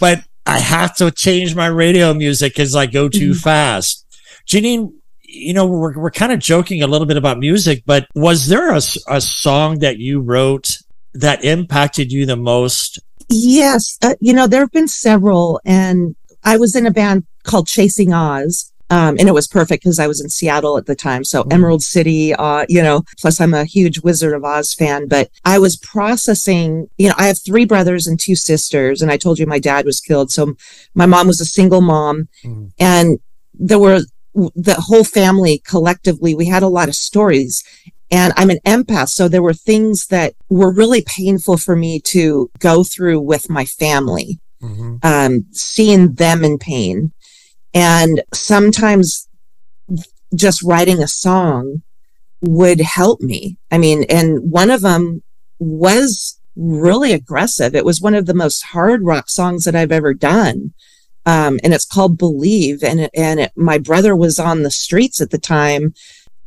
but 0.00 0.22
I 0.46 0.60
have 0.60 0.94
to 0.96 1.10
change 1.10 1.54
my 1.54 1.66
radio 1.66 2.14
music 2.14 2.54
because 2.54 2.74
I 2.76 2.86
go 2.86 3.08
too 3.08 3.32
Mhm. 3.32 3.40
fast. 3.40 4.04
Ginine, 4.46 4.92
you 5.30 5.52
know, 5.52 5.66
we're, 5.66 5.96
we're 5.98 6.10
kind 6.10 6.32
of 6.32 6.38
joking 6.38 6.82
a 6.82 6.86
little 6.86 7.06
bit 7.06 7.18
about 7.18 7.38
music, 7.38 7.82
but 7.84 8.06
was 8.14 8.46
there 8.48 8.72
a, 8.72 8.80
a 9.08 9.20
song 9.20 9.78
that 9.80 9.98
you 9.98 10.20
wrote 10.20 10.78
that 11.14 11.44
impacted 11.44 12.10
you 12.10 12.24
the 12.26 12.36
most 12.36 12.98
Yes, 13.30 13.98
uh, 14.00 14.14
you 14.20 14.32
know 14.32 14.46
there 14.46 14.60
have 14.60 14.72
been 14.72 14.88
several, 14.88 15.60
and 15.66 16.16
I 16.44 16.56
was 16.56 16.74
in 16.74 16.86
a 16.86 16.90
band 16.90 17.26
called 17.42 17.66
Chasing 17.66 18.14
Oz, 18.14 18.72
um, 18.88 19.16
and 19.18 19.28
it 19.28 19.34
was 19.34 19.46
perfect 19.46 19.82
because 19.82 19.98
I 19.98 20.06
was 20.06 20.22
in 20.22 20.30
Seattle 20.30 20.78
at 20.78 20.86
the 20.86 20.94
time, 20.94 21.24
so 21.24 21.44
Mhm. 21.44 21.52
Emerald 21.52 21.82
City, 21.82 22.32
uh, 22.32 22.64
you 22.70 22.82
know. 22.82 23.02
Plus, 23.20 23.38
I'm 23.38 23.52
a 23.52 23.66
huge 23.66 24.00
Wizard 24.00 24.32
of 24.32 24.44
Oz 24.44 24.72
fan, 24.72 25.08
but 25.08 25.28
I 25.44 25.58
was 25.58 25.76
processing. 25.76 26.88
You 26.96 27.08
know, 27.08 27.14
I 27.18 27.26
have 27.26 27.38
three 27.44 27.66
brothers 27.66 28.06
and 28.06 28.18
two 28.18 28.34
sisters, 28.34 29.02
and 29.02 29.10
I 29.10 29.18
told 29.18 29.38
you 29.38 29.46
my 29.46 29.58
dad 29.58 29.84
was 29.84 30.00
killed, 30.00 30.30
so 30.30 30.54
my 30.94 31.04
mom 31.04 31.26
was 31.26 31.40
a 31.42 31.44
single 31.44 31.82
mom, 31.82 32.28
Mhm. 32.42 32.70
and 32.78 33.18
there 33.52 33.78
were 33.78 34.00
the 34.54 34.74
whole 34.74 35.04
family 35.04 35.62
collectively. 35.66 36.34
We 36.34 36.46
had 36.46 36.62
a 36.62 36.68
lot 36.68 36.88
of 36.88 36.94
stories, 36.94 37.62
and 38.10 38.32
I'm 38.36 38.50
an 38.50 38.60
empath. 38.64 39.08
So 39.10 39.28
there 39.28 39.42
were 39.42 39.54
things 39.54 40.06
that 40.06 40.34
were 40.48 40.72
really 40.72 41.02
painful 41.02 41.56
for 41.56 41.76
me 41.76 42.00
to 42.00 42.50
go 42.58 42.84
through 42.84 43.20
with 43.20 43.50
my 43.50 43.64
family, 43.64 44.38
um, 45.02 45.46
seeing 45.52 46.14
them 46.14 46.44
in 46.44 46.58
pain. 46.58 47.12
And 47.74 48.22
sometimes 48.32 49.28
just 50.34 50.62
writing 50.62 51.02
a 51.02 51.08
song 51.08 51.82
would 52.40 52.80
help 52.80 53.20
me. 53.20 53.56
I 53.70 53.78
mean, 53.78 54.04
and 54.08 54.50
one 54.50 54.70
of 54.70 54.80
them 54.80 55.22
was 55.58 56.38
really 56.56 57.12
aggressive. 57.12 57.74
It 57.74 57.84
was 57.84 58.00
one 58.00 58.14
of 58.14 58.26
the 58.26 58.34
most 58.34 58.62
hard 58.66 59.02
rock 59.04 59.28
songs 59.28 59.64
that 59.64 59.76
I've 59.76 59.92
ever 59.92 60.14
done. 60.14 60.72
Um, 61.28 61.60
and 61.62 61.74
it's 61.74 61.84
called 61.84 62.16
Believe. 62.16 62.82
And, 62.82 63.00
it, 63.00 63.10
and 63.14 63.38
it, 63.38 63.52
my 63.54 63.76
brother 63.76 64.16
was 64.16 64.38
on 64.38 64.62
the 64.62 64.70
streets 64.70 65.20
at 65.20 65.30
the 65.30 65.38
time 65.38 65.92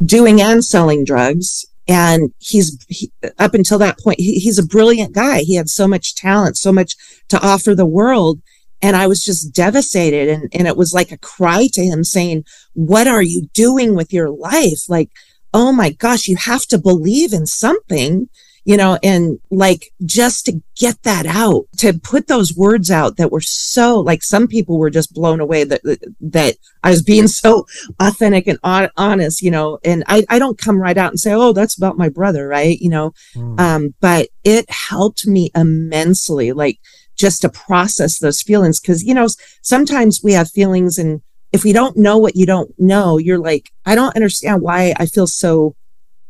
doing 0.03 0.41
and 0.41 0.65
selling 0.65 1.05
drugs. 1.05 1.67
And 1.87 2.33
he's 2.39 2.83
he, 2.89 3.11
up 3.37 3.53
until 3.53 3.77
that 3.77 3.99
point, 3.99 4.19
he, 4.19 4.39
he's 4.39 4.57
a 4.57 4.65
brilliant 4.65 5.13
guy. 5.13 5.41
He 5.41 5.53
had 5.53 5.69
so 5.69 5.87
much 5.87 6.15
talent, 6.15 6.57
so 6.57 6.71
much 6.71 6.95
to 7.29 7.39
offer 7.45 7.75
the 7.75 7.85
world. 7.85 8.41
And 8.81 8.95
I 8.95 9.05
was 9.05 9.23
just 9.23 9.53
devastated. 9.53 10.27
And, 10.29 10.49
and 10.51 10.67
it 10.67 10.77
was 10.77 10.95
like 10.95 11.11
a 11.11 11.17
cry 11.35 11.67
to 11.73 11.83
him 11.83 12.03
saying, 12.03 12.45
what 12.73 13.05
are 13.05 13.21
you 13.21 13.49
doing 13.53 13.95
with 13.95 14.11
your 14.11 14.31
life? 14.31 14.89
Like, 14.89 15.11
oh 15.53 15.71
my 15.71 15.91
gosh, 15.91 16.27
you 16.27 16.37
have 16.37 16.65
to 16.67 16.79
believe 16.79 17.33
in 17.33 17.45
something 17.45 18.29
you 18.63 18.77
know, 18.77 18.99
and 19.01 19.39
like 19.49 19.91
just 20.05 20.45
to 20.45 20.61
get 20.75 21.01
that 21.03 21.25
out, 21.25 21.65
to 21.77 21.93
put 21.93 22.27
those 22.27 22.55
words 22.55 22.91
out 22.91 23.17
that 23.17 23.31
were 23.31 23.41
so 23.41 23.99
like 23.99 24.23
some 24.23 24.47
people 24.47 24.77
were 24.77 24.91
just 24.91 25.13
blown 25.13 25.39
away 25.39 25.63
that, 25.63 25.81
that 26.19 26.57
I 26.83 26.91
was 26.91 27.01
being 27.01 27.27
so 27.27 27.65
authentic 27.99 28.47
and 28.47 28.59
honest, 28.63 29.41
you 29.41 29.49
know, 29.49 29.79
and 29.83 30.03
I, 30.07 30.23
I 30.29 30.37
don't 30.37 30.59
come 30.59 30.77
right 30.77 30.97
out 30.97 31.09
and 31.11 31.19
say, 31.19 31.33
Oh, 31.33 31.53
that's 31.53 31.75
about 31.75 31.97
my 31.97 32.09
brother. 32.09 32.47
Right. 32.47 32.77
You 32.79 32.89
know, 32.89 33.13
mm. 33.35 33.59
um, 33.59 33.95
but 33.99 34.29
it 34.43 34.69
helped 34.69 35.25
me 35.25 35.51
immensely, 35.55 36.51
like 36.51 36.79
just 37.17 37.41
to 37.41 37.49
process 37.49 38.19
those 38.19 38.43
feelings. 38.43 38.79
Cause, 38.79 39.03
you 39.03 39.15
know, 39.15 39.27
sometimes 39.63 40.21
we 40.23 40.33
have 40.33 40.51
feelings 40.51 40.99
and 40.99 41.21
if 41.51 41.63
we 41.63 41.73
don't 41.73 41.97
know 41.97 42.17
what 42.17 42.35
you 42.35 42.45
don't 42.45 42.71
know, 42.79 43.17
you're 43.17 43.39
like, 43.39 43.71
I 43.85 43.95
don't 43.95 44.15
understand 44.15 44.61
why 44.61 44.93
I 44.97 45.05
feel 45.07 45.27
so 45.27 45.75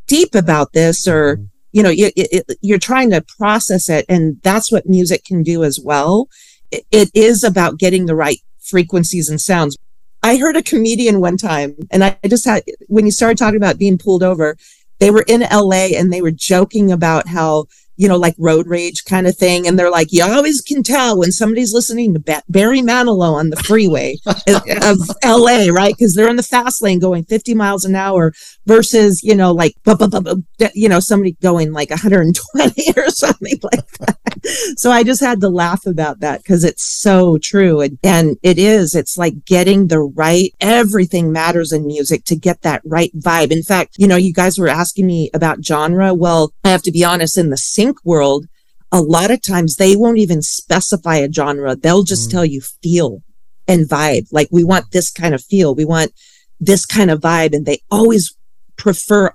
deep 0.07 0.33
about 0.33 0.71
this 0.71 1.07
or, 1.07 1.37
mm 1.37 1.47
you 1.71 1.83
know, 1.83 1.89
you, 1.89 2.11
it, 2.15 2.57
you're 2.61 2.79
trying 2.79 3.09
to 3.11 3.23
process 3.37 3.89
it. 3.89 4.05
And 4.09 4.39
that's 4.43 4.71
what 4.71 4.85
music 4.85 5.23
can 5.23 5.43
do 5.43 5.63
as 5.63 5.79
well. 5.79 6.27
It, 6.71 6.85
it 6.91 7.11
is 7.13 7.43
about 7.43 7.79
getting 7.79 8.05
the 8.05 8.15
right 8.15 8.39
frequencies 8.59 9.29
and 9.29 9.39
sounds. 9.39 9.77
I 10.23 10.37
heard 10.37 10.55
a 10.55 10.63
comedian 10.63 11.19
one 11.19 11.37
time 11.37 11.75
and 11.89 12.03
I 12.03 12.17
just 12.27 12.45
had, 12.45 12.63
when 12.87 13.05
you 13.05 13.11
started 13.11 13.37
talking 13.37 13.57
about 13.57 13.79
being 13.79 13.97
pulled 13.97 14.23
over, 14.23 14.55
they 14.99 15.09
were 15.09 15.25
in 15.27 15.41
LA 15.41 15.97
and 15.97 16.13
they 16.13 16.21
were 16.21 16.31
joking 16.31 16.91
about 16.91 17.27
how 17.27 17.65
you 17.97 18.07
know, 18.07 18.17
like 18.17 18.35
road 18.37 18.67
rage 18.67 19.05
kind 19.05 19.27
of 19.27 19.37
thing. 19.37 19.67
And 19.67 19.77
they're 19.77 19.91
like, 19.91 20.11
you 20.11 20.23
always 20.23 20.61
can 20.61 20.83
tell 20.83 21.17
when 21.17 21.31
somebody's 21.31 21.73
listening 21.73 22.13
to 22.13 22.19
ba- 22.19 22.43
Barry 22.49 22.81
Manilow 22.81 23.33
on 23.33 23.49
the 23.49 23.57
freeway 23.57 24.17
of 24.25 25.09
LA, 25.23 25.71
right? 25.71 25.93
Because 25.95 26.15
they're 26.15 26.29
in 26.29 26.35
the 26.35 26.43
fast 26.43 26.81
lane 26.81 26.99
going 26.99 27.23
50 27.23 27.53
miles 27.53 27.85
an 27.85 27.95
hour 27.95 28.33
versus, 28.65 29.21
you 29.23 29.35
know, 29.35 29.51
like, 29.51 29.75
you 30.73 30.89
know, 30.89 30.99
somebody 30.99 31.33
going 31.41 31.73
like 31.73 31.89
120 31.89 32.93
or 32.97 33.09
something 33.09 33.59
like 33.61 33.87
that. 33.99 34.17
so 34.77 34.91
I 34.91 35.03
just 35.03 35.21
had 35.21 35.41
to 35.41 35.49
laugh 35.49 35.85
about 35.85 36.21
that 36.21 36.41
because 36.41 36.63
it's 36.63 36.83
so 36.83 37.37
true. 37.37 37.81
And, 37.81 37.99
and 38.03 38.37
it 38.41 38.57
is, 38.57 38.95
it's 38.95 39.17
like 39.17 39.45
getting 39.45 39.87
the 39.87 39.99
right, 39.99 40.53
everything 40.59 41.31
matters 41.31 41.71
in 41.71 41.85
music 41.85 42.25
to 42.25 42.35
get 42.35 42.61
that 42.61 42.81
right 42.85 43.11
vibe. 43.19 43.51
In 43.51 43.63
fact, 43.63 43.95
you 43.97 44.07
know, 44.07 44.15
you 44.15 44.33
guys 44.33 44.57
were 44.57 44.67
asking 44.67 45.07
me 45.07 45.29
about 45.33 45.63
genre. 45.63 46.13
Well, 46.13 46.53
I 46.63 46.69
have 46.69 46.83
to 46.83 46.91
be 46.91 47.03
honest, 47.03 47.37
in 47.37 47.49
the 47.49 47.57
sync 47.81 47.97
world, 48.05 48.45
a 48.91 49.01
lot 49.01 49.31
of 49.31 49.41
times 49.41 49.75
they 49.75 49.95
won't 49.95 50.17
even 50.17 50.41
specify 50.41 51.15
a 51.17 51.31
genre. 51.31 51.75
They'll 51.75 52.03
just 52.03 52.29
mm. 52.29 52.31
tell 52.31 52.45
you 52.45 52.61
feel 52.83 53.23
and 53.67 53.87
vibe. 53.87 54.27
Like 54.31 54.49
we 54.51 54.63
want 54.63 54.91
this 54.91 55.09
kind 55.09 55.33
of 55.33 55.43
feel. 55.43 55.73
We 55.73 55.85
want 55.85 56.11
this 56.59 56.85
kind 56.85 57.09
of 57.09 57.21
vibe. 57.21 57.53
And 57.53 57.65
they 57.65 57.79
always 57.89 58.35
prefer 58.77 59.31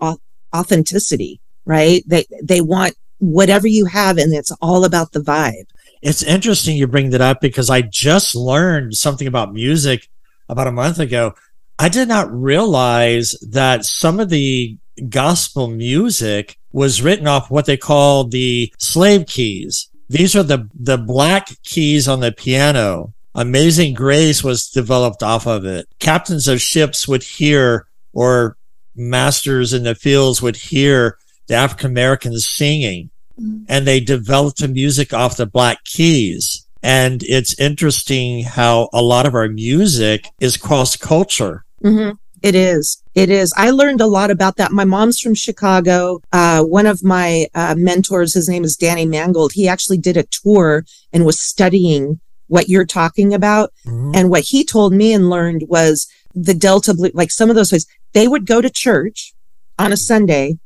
authenticity, 0.55 1.41
right? 1.65 2.03
They, 2.07 2.27
they 2.43 2.61
want 2.61 2.95
whatever 3.19 3.67
you 3.67 3.87
have 3.87 4.19
and 4.19 4.35
it's 4.35 4.53
all 4.61 4.85
about 4.85 5.13
the 5.13 5.21
vibe. 5.21 5.69
It's 6.03 6.23
interesting 6.23 6.77
you 6.77 6.87
bring 6.87 7.11
that 7.11 7.23
up 7.23 7.41
because 7.41 7.71
I 7.71 7.81
just 7.81 8.35
learned 8.35 8.95
something 8.95 9.27
about 9.27 9.55
music 9.55 10.09
about 10.49 10.67
a 10.67 10.73
month 10.73 10.99
ago. 10.99 11.35
I 11.79 11.89
did 11.89 12.09
not 12.09 12.31
realize 12.31 13.35
that 13.51 13.85
some 13.85 14.21
of 14.21 14.29
the 14.29 14.79
gospel 15.09 15.69
music 15.69 16.59
was 16.73 17.03
written 17.03 17.27
off 17.27 17.51
what 17.51 17.67
they 17.67 17.77
call 17.77 18.25
the 18.25 18.73
slave 18.79 19.27
keys. 19.27 19.89
These 20.09 20.37
are 20.37 20.43
the, 20.43 20.69
the 20.75 20.99
black 20.99 21.49
keys 21.63 22.07
on 22.07 22.21
the 22.21 22.33
piano. 22.33 23.13
Amazing 23.35 23.95
Grace 23.95 24.43
was 24.43 24.69
developed 24.69 25.23
off 25.23 25.47
of 25.47 25.65
it. 25.65 25.89
Captains 25.99 26.49
of 26.49 26.61
ships 26.61 27.07
would 27.07 27.23
hear 27.23 27.87
or 28.13 28.57
masters 28.95 29.73
in 29.73 29.83
the 29.83 29.95
fields 29.95 30.41
would 30.41 30.57
hear 30.57 31.19
the 31.49 31.55
African 31.55 31.91
Americans 31.91 32.49
singing 32.49 33.11
mm-hmm. 33.41 33.65
and 33.69 33.87
they 33.87 34.01
developed 34.01 34.59
the 34.59 34.69
music 34.69 35.13
off 35.13 35.37
the 35.37 35.47
black 35.47 35.85
keys. 35.85 36.67
And 36.83 37.23
it's 37.25 37.59
interesting 37.59 38.45
how 38.45 38.89
a 38.93 39.03
lot 39.03 39.27
of 39.27 39.35
our 39.35 39.49
music 39.49 40.29
is 40.41 40.57
cross 40.57 40.97
culture. 40.97 41.65
Mm-hmm. 41.83 42.17
It 42.47 42.55
is. 42.55 43.03
It 43.17 43.29
is. 43.29 43.53
I 43.57 43.71
learned 43.71 44.01
a 44.01 44.07
lot 44.07 44.31
about 44.31 44.55
that. 44.59 44.71
My 44.71 44.85
mom's 44.85 45.19
from 45.19 45.35
Chicago. 45.35 46.21
Uh, 46.33 46.63
one 46.63 46.87
of 46.87 47.03
my 47.03 47.49
uh, 47.57 47.75
mentors, 47.77 48.35
his 48.35 48.49
name 48.49 48.63
is 48.63 48.77
Danny 48.77 49.05
Mangold. 49.05 49.51
He 49.55 49.67
actually 49.67 49.99
did 49.99 50.17
a 50.17 50.23
tour 50.23 50.85
and 51.13 51.27
was 51.27 51.41
studying 51.41 52.21
what 52.47 52.69
you're 52.69 52.87
talking 52.87 53.35
about. 53.35 53.73
Mm-hmm. 53.85 54.13
And 54.15 54.31
what 54.31 54.45
he 54.45 54.65
told 54.65 54.93
me 54.93 55.13
and 55.13 55.29
learned 55.29 55.65
was 55.67 56.07
the 56.37 56.55
Delta 56.55 56.95
Blue, 56.95 57.11
like 57.15 57.33
some 57.33 57.51
of 57.51 57.57
those 57.57 57.71
places, 57.71 57.89
they 58.13 58.29
would 58.29 58.47
go 58.47 58.61
to 58.61 58.71
church 58.71 59.35
on 59.77 59.91
a 59.91 59.97
Sunday 59.97 60.57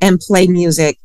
and 0.00 0.18
play 0.18 0.46
music 0.46 0.98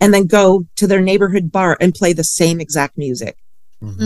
and 0.00 0.14
then 0.14 0.28
go 0.28 0.66
to 0.76 0.86
their 0.86 1.00
neighborhood 1.00 1.50
bar 1.50 1.76
and 1.80 1.96
play 1.96 2.12
the 2.12 2.22
same 2.22 2.60
exact 2.60 2.96
music. 2.96 3.36
Mm-hmm. 3.82 4.02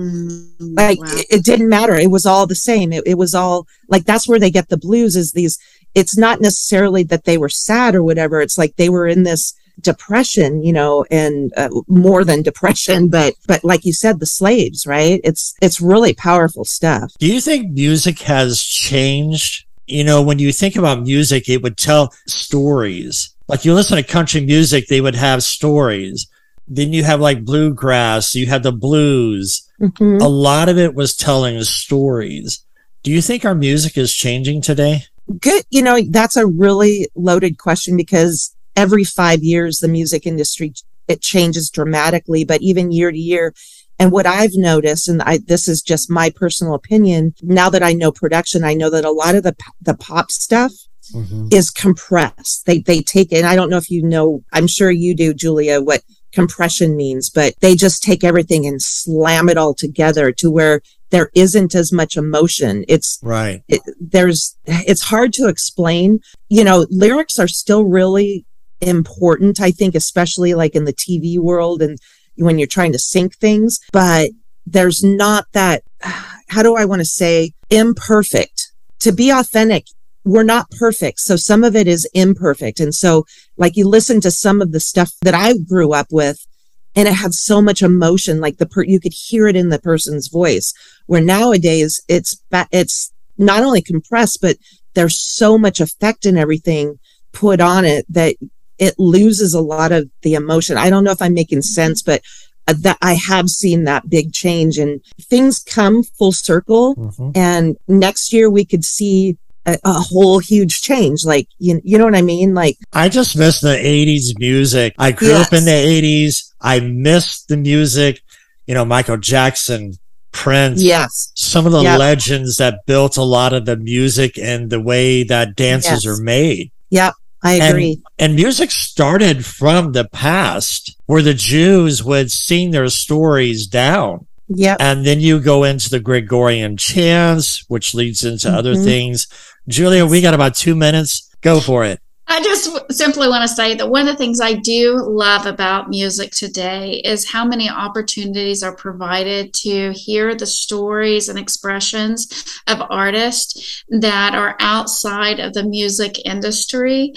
Mm, 0.00 0.76
like 0.76 0.98
wow. 0.98 1.06
it, 1.10 1.26
it, 1.30 1.44
didn't 1.44 1.68
matter. 1.68 1.94
It 1.94 2.10
was 2.10 2.24
all 2.24 2.46
the 2.46 2.54
same. 2.54 2.92
It, 2.92 3.02
it 3.06 3.18
was 3.18 3.34
all 3.34 3.66
like 3.88 4.04
that's 4.04 4.26
where 4.26 4.38
they 4.38 4.50
get 4.50 4.68
the 4.68 4.78
blues 4.78 5.14
is 5.14 5.32
these. 5.32 5.58
It's 5.94 6.16
not 6.16 6.40
necessarily 6.40 7.02
that 7.04 7.24
they 7.24 7.36
were 7.36 7.48
sad 7.48 7.94
or 7.94 8.02
whatever. 8.02 8.40
It's 8.40 8.56
like 8.56 8.76
they 8.76 8.88
were 8.88 9.06
in 9.06 9.24
this 9.24 9.54
depression, 9.80 10.62
you 10.62 10.72
know, 10.72 11.04
and 11.10 11.52
uh, 11.56 11.68
more 11.86 12.24
than 12.24 12.42
depression, 12.42 13.08
but 13.10 13.34
but 13.46 13.62
like 13.62 13.84
you 13.84 13.92
said, 13.92 14.20
the 14.20 14.26
slaves, 14.26 14.86
right? 14.86 15.20
It's 15.22 15.54
it's 15.60 15.80
really 15.80 16.14
powerful 16.14 16.64
stuff. 16.64 17.12
Do 17.18 17.32
you 17.32 17.40
think 17.40 17.72
music 17.72 18.20
has 18.20 18.62
changed? 18.62 19.66
You 19.86 20.04
know, 20.04 20.22
when 20.22 20.38
you 20.38 20.52
think 20.52 20.76
about 20.76 21.02
music, 21.02 21.48
it 21.48 21.62
would 21.62 21.76
tell 21.76 22.14
stories. 22.26 23.34
Like 23.48 23.64
you 23.64 23.74
listen 23.74 23.96
to 23.96 24.04
country 24.04 24.40
music, 24.40 24.86
they 24.86 25.00
would 25.00 25.16
have 25.16 25.42
stories 25.42 26.28
then 26.70 26.92
you 26.92 27.02
have 27.02 27.20
like 27.20 27.44
bluegrass, 27.44 28.34
you 28.34 28.46
had 28.46 28.62
the 28.62 28.72
blues. 28.72 29.68
Mm-hmm. 29.80 30.22
A 30.22 30.28
lot 30.28 30.68
of 30.68 30.78
it 30.78 30.94
was 30.94 31.16
telling 31.16 31.60
stories. 31.64 32.64
Do 33.02 33.10
you 33.10 33.20
think 33.20 33.44
our 33.44 33.56
music 33.56 33.98
is 33.98 34.14
changing 34.14 34.62
today? 34.62 35.04
Good. 35.40 35.64
You 35.70 35.82
know, 35.82 36.00
that's 36.08 36.36
a 36.36 36.46
really 36.46 37.08
loaded 37.16 37.58
question 37.58 37.96
because 37.96 38.54
every 38.76 39.04
five 39.04 39.42
years, 39.42 39.78
the 39.78 39.88
music 39.88 40.26
industry, 40.26 40.72
it 41.08 41.20
changes 41.20 41.70
dramatically, 41.70 42.44
but 42.44 42.62
even 42.62 42.92
year 42.92 43.10
to 43.10 43.18
year. 43.18 43.52
And 43.98 44.12
what 44.12 44.26
I've 44.26 44.54
noticed, 44.54 45.08
and 45.08 45.20
I, 45.22 45.38
this 45.38 45.68
is 45.68 45.82
just 45.82 46.08
my 46.08 46.30
personal 46.30 46.74
opinion, 46.74 47.34
now 47.42 47.68
that 47.68 47.82
I 47.82 47.92
know 47.92 48.12
production, 48.12 48.64
I 48.64 48.74
know 48.74 48.90
that 48.90 49.04
a 49.04 49.10
lot 49.10 49.34
of 49.34 49.42
the, 49.42 49.56
the 49.82 49.94
pop 49.94 50.30
stuff 50.30 50.72
mm-hmm. 51.12 51.48
is 51.50 51.70
compressed. 51.70 52.64
They, 52.66 52.78
they 52.78 53.02
take 53.02 53.32
it. 53.32 53.44
I 53.44 53.56
don't 53.56 53.70
know 53.70 53.76
if 53.76 53.90
you 53.90 54.02
know, 54.02 54.42
I'm 54.52 54.68
sure 54.68 54.90
you 54.90 55.14
do, 55.14 55.34
Julia, 55.34 55.80
what 55.80 56.02
compression 56.32 56.96
means, 56.96 57.30
but 57.30 57.54
they 57.60 57.74
just 57.74 58.02
take 58.02 58.24
everything 58.24 58.66
and 58.66 58.80
slam 58.82 59.48
it 59.48 59.56
all 59.56 59.74
together 59.74 60.32
to 60.32 60.50
where 60.50 60.80
there 61.10 61.30
isn't 61.34 61.74
as 61.74 61.92
much 61.92 62.16
emotion. 62.16 62.84
It's 62.88 63.18
right. 63.22 63.62
It, 63.68 63.80
there's, 64.00 64.56
it's 64.66 65.02
hard 65.02 65.32
to 65.34 65.48
explain. 65.48 66.20
You 66.48 66.64
know, 66.64 66.86
lyrics 66.90 67.38
are 67.38 67.48
still 67.48 67.84
really 67.84 68.44
important. 68.80 69.60
I 69.60 69.70
think, 69.70 69.94
especially 69.94 70.54
like 70.54 70.74
in 70.74 70.84
the 70.84 70.92
TV 70.92 71.38
world 71.38 71.82
and 71.82 71.98
when 72.36 72.58
you're 72.58 72.68
trying 72.68 72.92
to 72.92 72.98
sync 72.98 73.36
things, 73.36 73.80
but 73.92 74.30
there's 74.66 75.02
not 75.02 75.46
that, 75.52 75.82
how 76.48 76.62
do 76.62 76.76
I 76.76 76.84
want 76.84 77.00
to 77.00 77.06
say 77.06 77.52
imperfect 77.70 78.72
to 79.00 79.12
be 79.12 79.30
authentic 79.30 79.84
we're 80.30 80.44
not 80.44 80.70
perfect. 80.70 81.18
So 81.18 81.34
some 81.34 81.64
of 81.64 81.74
it 81.74 81.88
is 81.88 82.08
imperfect. 82.14 82.78
And 82.78 82.94
so 82.94 83.26
like 83.56 83.76
you 83.76 83.88
listen 83.88 84.20
to 84.20 84.30
some 84.30 84.62
of 84.62 84.70
the 84.70 84.78
stuff 84.78 85.12
that 85.22 85.34
I 85.34 85.54
grew 85.58 85.92
up 85.92 86.06
with 86.12 86.46
and 86.94 87.08
it 87.08 87.14
had 87.14 87.34
so 87.34 87.60
much 87.60 87.82
emotion, 87.82 88.40
like 88.40 88.58
the 88.58 88.66
per, 88.66 88.84
you 88.84 89.00
could 89.00 89.12
hear 89.12 89.48
it 89.48 89.56
in 89.56 89.70
the 89.70 89.80
person's 89.80 90.28
voice 90.28 90.72
where 91.06 91.20
nowadays 91.20 92.00
it's, 92.08 92.40
it's 92.70 93.12
not 93.38 93.64
only 93.64 93.82
compressed, 93.82 94.38
but 94.40 94.56
there's 94.94 95.20
so 95.20 95.58
much 95.58 95.80
effect 95.80 96.24
and 96.26 96.38
everything 96.38 97.00
put 97.32 97.60
on 97.60 97.84
it 97.84 98.06
that 98.08 98.36
it 98.78 98.94
loses 98.98 99.52
a 99.52 99.60
lot 99.60 99.90
of 99.90 100.08
the 100.22 100.34
emotion. 100.34 100.76
I 100.76 100.90
don't 100.90 101.02
know 101.02 101.10
if 101.10 101.22
I'm 101.22 101.34
making 101.34 101.62
sense, 101.62 102.02
but 102.02 102.22
uh, 102.68 102.74
that 102.78 102.98
I 103.02 103.14
have 103.14 103.48
seen 103.50 103.82
that 103.84 104.08
big 104.08 104.32
change 104.32 104.78
and 104.78 105.00
things 105.20 105.58
come 105.58 106.04
full 106.04 106.32
circle. 106.32 106.94
Mm-hmm. 106.94 107.30
And 107.34 107.76
next 107.88 108.32
year 108.32 108.48
we 108.48 108.64
could 108.64 108.84
see 108.84 109.36
a, 109.66 109.78
a, 109.84 109.92
whole 109.92 110.38
huge 110.38 110.82
change. 110.82 111.24
Like, 111.24 111.48
you, 111.58 111.80
you 111.84 111.98
know 111.98 112.04
what 112.04 112.16
I 112.16 112.22
mean? 112.22 112.54
Like, 112.54 112.76
I 112.92 113.08
just 113.08 113.36
miss 113.36 113.60
the 113.60 113.68
80s 113.68 114.38
music. 114.38 114.94
I 114.98 115.12
grew 115.12 115.28
yes. 115.28 115.46
up 115.46 115.52
in 115.52 115.64
the 115.64 115.70
80s. 115.70 116.52
I 116.60 116.80
miss 116.80 117.42
the 117.44 117.56
music, 117.56 118.20
you 118.66 118.74
know, 118.74 118.84
Michael 118.84 119.16
Jackson, 119.16 119.94
Prince. 120.32 120.82
Yes. 120.82 121.32
Some 121.34 121.66
of 121.66 121.72
the 121.72 121.82
yep. 121.82 121.98
legends 121.98 122.56
that 122.56 122.86
built 122.86 123.16
a 123.16 123.22
lot 123.22 123.52
of 123.52 123.66
the 123.66 123.76
music 123.76 124.38
and 124.38 124.70
the 124.70 124.80
way 124.80 125.24
that 125.24 125.56
dances 125.56 126.04
yes. 126.04 126.06
are 126.06 126.22
made. 126.22 126.70
Yep. 126.90 127.14
I 127.42 127.54
agree. 127.54 128.02
And, 128.18 128.32
and, 128.32 128.36
music 128.36 128.70
started 128.70 129.46
from 129.46 129.92
the 129.92 130.06
past 130.06 130.94
where 131.06 131.22
the 131.22 131.32
Jews 131.32 132.04
would 132.04 132.30
sing 132.30 132.70
their 132.70 132.88
stories 132.88 133.66
down. 133.66 134.26
Yeah. 134.48 134.76
And 134.78 135.06
then 135.06 135.20
you 135.20 135.40
go 135.40 135.64
into 135.64 135.88
the 135.88 136.00
Gregorian 136.00 136.76
chants, 136.76 137.64
which 137.68 137.94
leads 137.94 138.24
into 138.24 138.48
mm-hmm. 138.48 138.56
other 138.56 138.74
things. 138.74 139.28
Julia, 139.68 140.06
we 140.06 140.20
got 140.20 140.34
about 140.34 140.54
two 140.54 140.74
minutes. 140.74 141.34
Go 141.40 141.60
for 141.60 141.84
it. 141.84 142.00
I 142.32 142.40
just 142.44 142.92
simply 142.92 143.28
want 143.28 143.42
to 143.42 143.54
say 143.54 143.74
that 143.74 143.90
one 143.90 144.06
of 144.06 144.06
the 144.06 144.16
things 144.16 144.40
I 144.40 144.54
do 144.54 145.02
love 145.04 145.46
about 145.46 145.88
music 145.88 146.30
today 146.30 147.02
is 147.04 147.28
how 147.28 147.44
many 147.44 147.68
opportunities 147.68 148.62
are 148.62 148.74
provided 148.74 149.52
to 149.54 149.90
hear 149.90 150.36
the 150.36 150.46
stories 150.46 151.28
and 151.28 151.36
expressions 151.36 152.60
of 152.68 152.82
artists 152.88 153.82
that 153.88 154.36
are 154.36 154.56
outside 154.60 155.40
of 155.40 155.54
the 155.54 155.64
music 155.64 156.24
industry 156.24 157.14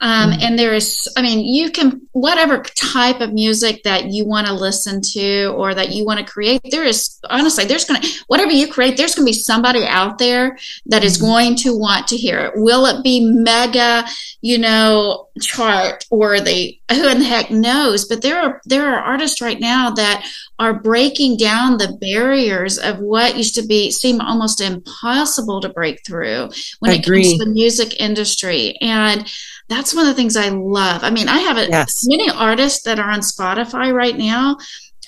um, 0.00 0.30
mm-hmm. 0.30 0.42
And 0.42 0.58
there 0.58 0.74
is, 0.74 1.08
I 1.16 1.22
mean, 1.22 1.40
you 1.40 1.70
can, 1.70 2.02
whatever 2.12 2.62
type 2.62 3.20
of 3.20 3.32
music 3.32 3.82
that 3.84 4.06
you 4.06 4.26
want 4.26 4.46
to 4.46 4.52
listen 4.52 5.00
to 5.12 5.46
or 5.56 5.74
that 5.74 5.92
you 5.92 6.04
want 6.04 6.20
to 6.20 6.32
create, 6.32 6.60
there 6.70 6.84
is, 6.84 7.18
honestly, 7.30 7.64
there's 7.64 7.86
going 7.86 8.02
to, 8.02 8.24
whatever 8.26 8.52
you 8.52 8.70
create, 8.70 8.96
there's 8.96 9.14
going 9.14 9.24
to 9.24 9.30
be 9.30 9.38
somebody 9.38 9.86
out 9.86 10.18
there 10.18 10.58
that 10.86 11.02
is 11.02 11.16
mm-hmm. 11.16 11.26
going 11.26 11.56
to 11.56 11.76
want 11.76 12.06
to 12.08 12.16
hear 12.16 12.40
it. 12.40 12.52
Will 12.56 12.84
it 12.86 13.02
be 13.02 13.24
mega, 13.24 14.04
you 14.42 14.58
know, 14.58 15.28
chart 15.40 16.04
or 16.10 16.40
the, 16.40 16.78
who 16.90 17.08
in 17.08 17.18
the 17.18 17.24
heck 17.24 17.50
knows? 17.50 18.04
But 18.06 18.20
there 18.20 18.38
are, 18.38 18.60
there 18.66 18.86
are 18.86 19.00
artists 19.00 19.40
right 19.40 19.60
now 19.60 19.90
that 19.92 20.26
are 20.58 20.74
breaking 20.74 21.38
down 21.38 21.78
the 21.78 21.96
barriers 22.00 22.78
of 22.78 22.98
what 22.98 23.36
used 23.36 23.54
to 23.54 23.66
be, 23.66 23.90
seem 23.90 24.20
almost 24.20 24.60
impossible 24.60 25.60
to 25.62 25.70
break 25.70 26.04
through 26.04 26.50
when 26.80 26.92
it 26.92 27.04
comes 27.04 27.32
to 27.32 27.44
the 27.44 27.50
music 27.50 27.98
industry. 27.98 28.76
And, 28.82 29.26
that's 29.68 29.94
one 29.94 30.06
of 30.06 30.08
the 30.08 30.14
things 30.14 30.36
I 30.36 30.48
love. 30.48 31.02
I 31.02 31.10
mean, 31.10 31.28
I 31.28 31.38
have 31.38 31.56
a, 31.56 31.68
yes. 31.68 32.06
many 32.06 32.30
artists 32.30 32.82
that 32.84 32.98
are 32.98 33.10
on 33.10 33.20
Spotify 33.20 33.92
right 33.92 34.16
now 34.16 34.58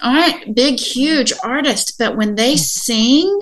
aren't 0.02 0.54
big, 0.54 0.78
huge 0.78 1.32
artists, 1.42 1.92
but 1.92 2.16
when 2.16 2.34
they 2.34 2.54
mm. 2.54 2.58
sing, 2.58 3.40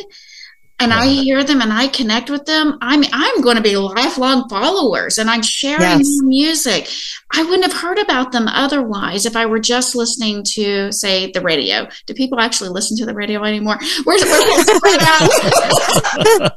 and 0.78 0.92
I 0.92 1.06
hear 1.06 1.42
them 1.42 1.62
and 1.62 1.72
I 1.72 1.88
connect 1.88 2.28
with 2.28 2.44
them, 2.44 2.78
I'm 2.82 3.02
I'm 3.12 3.40
going 3.40 3.56
to 3.56 3.62
be 3.62 3.76
lifelong 3.76 4.48
followers 4.48 5.16
and 5.16 5.30
I'm 5.30 5.42
sharing 5.42 5.80
yes. 5.80 6.18
their 6.18 6.28
music. 6.28 6.88
I 7.36 7.42
wouldn't 7.42 7.70
have 7.70 7.80
heard 7.80 7.98
about 7.98 8.32
them 8.32 8.48
otherwise 8.48 9.26
if 9.26 9.36
I 9.36 9.46
were 9.46 9.58
just 9.58 9.94
listening 9.94 10.42
to, 10.54 10.90
say, 10.90 11.30
the 11.30 11.42
radio. 11.42 11.86
Do 12.06 12.14
people 12.14 12.40
actually 12.40 12.70
listen 12.70 12.96
to 12.96 13.06
the 13.06 13.14
radio 13.14 13.44
anymore? 13.44 13.78
Where's 14.04 14.22
spread 14.22 15.00
out? 15.02 16.52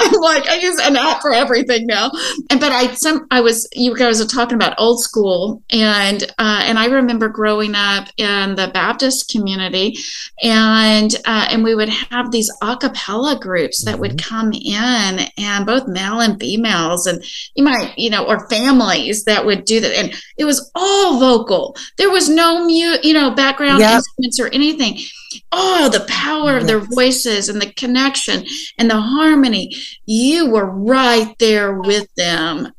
I'm 0.00 0.12
like, 0.20 0.48
I 0.48 0.58
use 0.60 0.78
an 0.80 0.96
app 0.96 1.20
for 1.20 1.34
everything 1.34 1.86
now. 1.86 2.10
And 2.50 2.60
but 2.60 2.72
I 2.72 2.94
some 2.94 3.26
I 3.30 3.40
was 3.40 3.68
you 3.74 3.96
guys 3.96 4.20
were 4.20 4.26
talking 4.26 4.54
about 4.54 4.74
old 4.78 5.02
school 5.02 5.62
and 5.70 6.22
uh, 6.38 6.62
and 6.64 6.78
I 6.78 6.86
remember 6.86 7.28
growing 7.28 7.74
up 7.74 8.08
in 8.16 8.54
the 8.54 8.70
Baptist 8.72 9.30
community 9.30 9.96
and 10.42 11.14
uh, 11.26 11.48
and 11.50 11.64
we 11.64 11.74
would 11.74 11.88
have 11.88 12.30
these 12.30 12.50
a 12.62 12.76
cappella 12.76 13.38
groups 13.38 13.84
that 13.84 13.92
mm-hmm. 13.92 14.00
would 14.00 14.22
come 14.22 14.52
in 14.52 15.26
and 15.38 15.66
both 15.66 15.86
male 15.86 16.20
and 16.20 16.40
females 16.40 17.06
and 17.06 17.22
you 17.54 17.64
might, 17.64 17.92
you 17.96 18.10
know, 18.10 18.24
or 18.24 18.48
families 18.48 19.24
that 19.24 19.33
would 19.42 19.64
do 19.64 19.80
that. 19.80 19.96
And 19.96 20.12
it 20.36 20.44
was 20.44 20.70
all 20.74 21.18
vocal. 21.18 21.74
There 21.96 22.10
was 22.10 22.28
no 22.28 22.66
mute, 22.66 23.02
you 23.02 23.14
know, 23.14 23.30
background 23.30 23.80
yep. 23.80 23.94
instruments 23.94 24.38
or 24.38 24.48
anything. 24.48 24.98
Oh, 25.50 25.88
the 25.88 26.04
power 26.06 26.58
of 26.58 26.66
their 26.66 26.80
voices 26.80 27.48
and 27.48 27.60
the 27.60 27.72
connection 27.72 28.44
and 28.78 28.90
the 28.90 29.00
harmony. 29.00 29.74
You 30.04 30.50
were 30.50 30.66
right 30.66 31.34
there 31.38 31.80
with 31.80 32.14
them. 32.16 32.70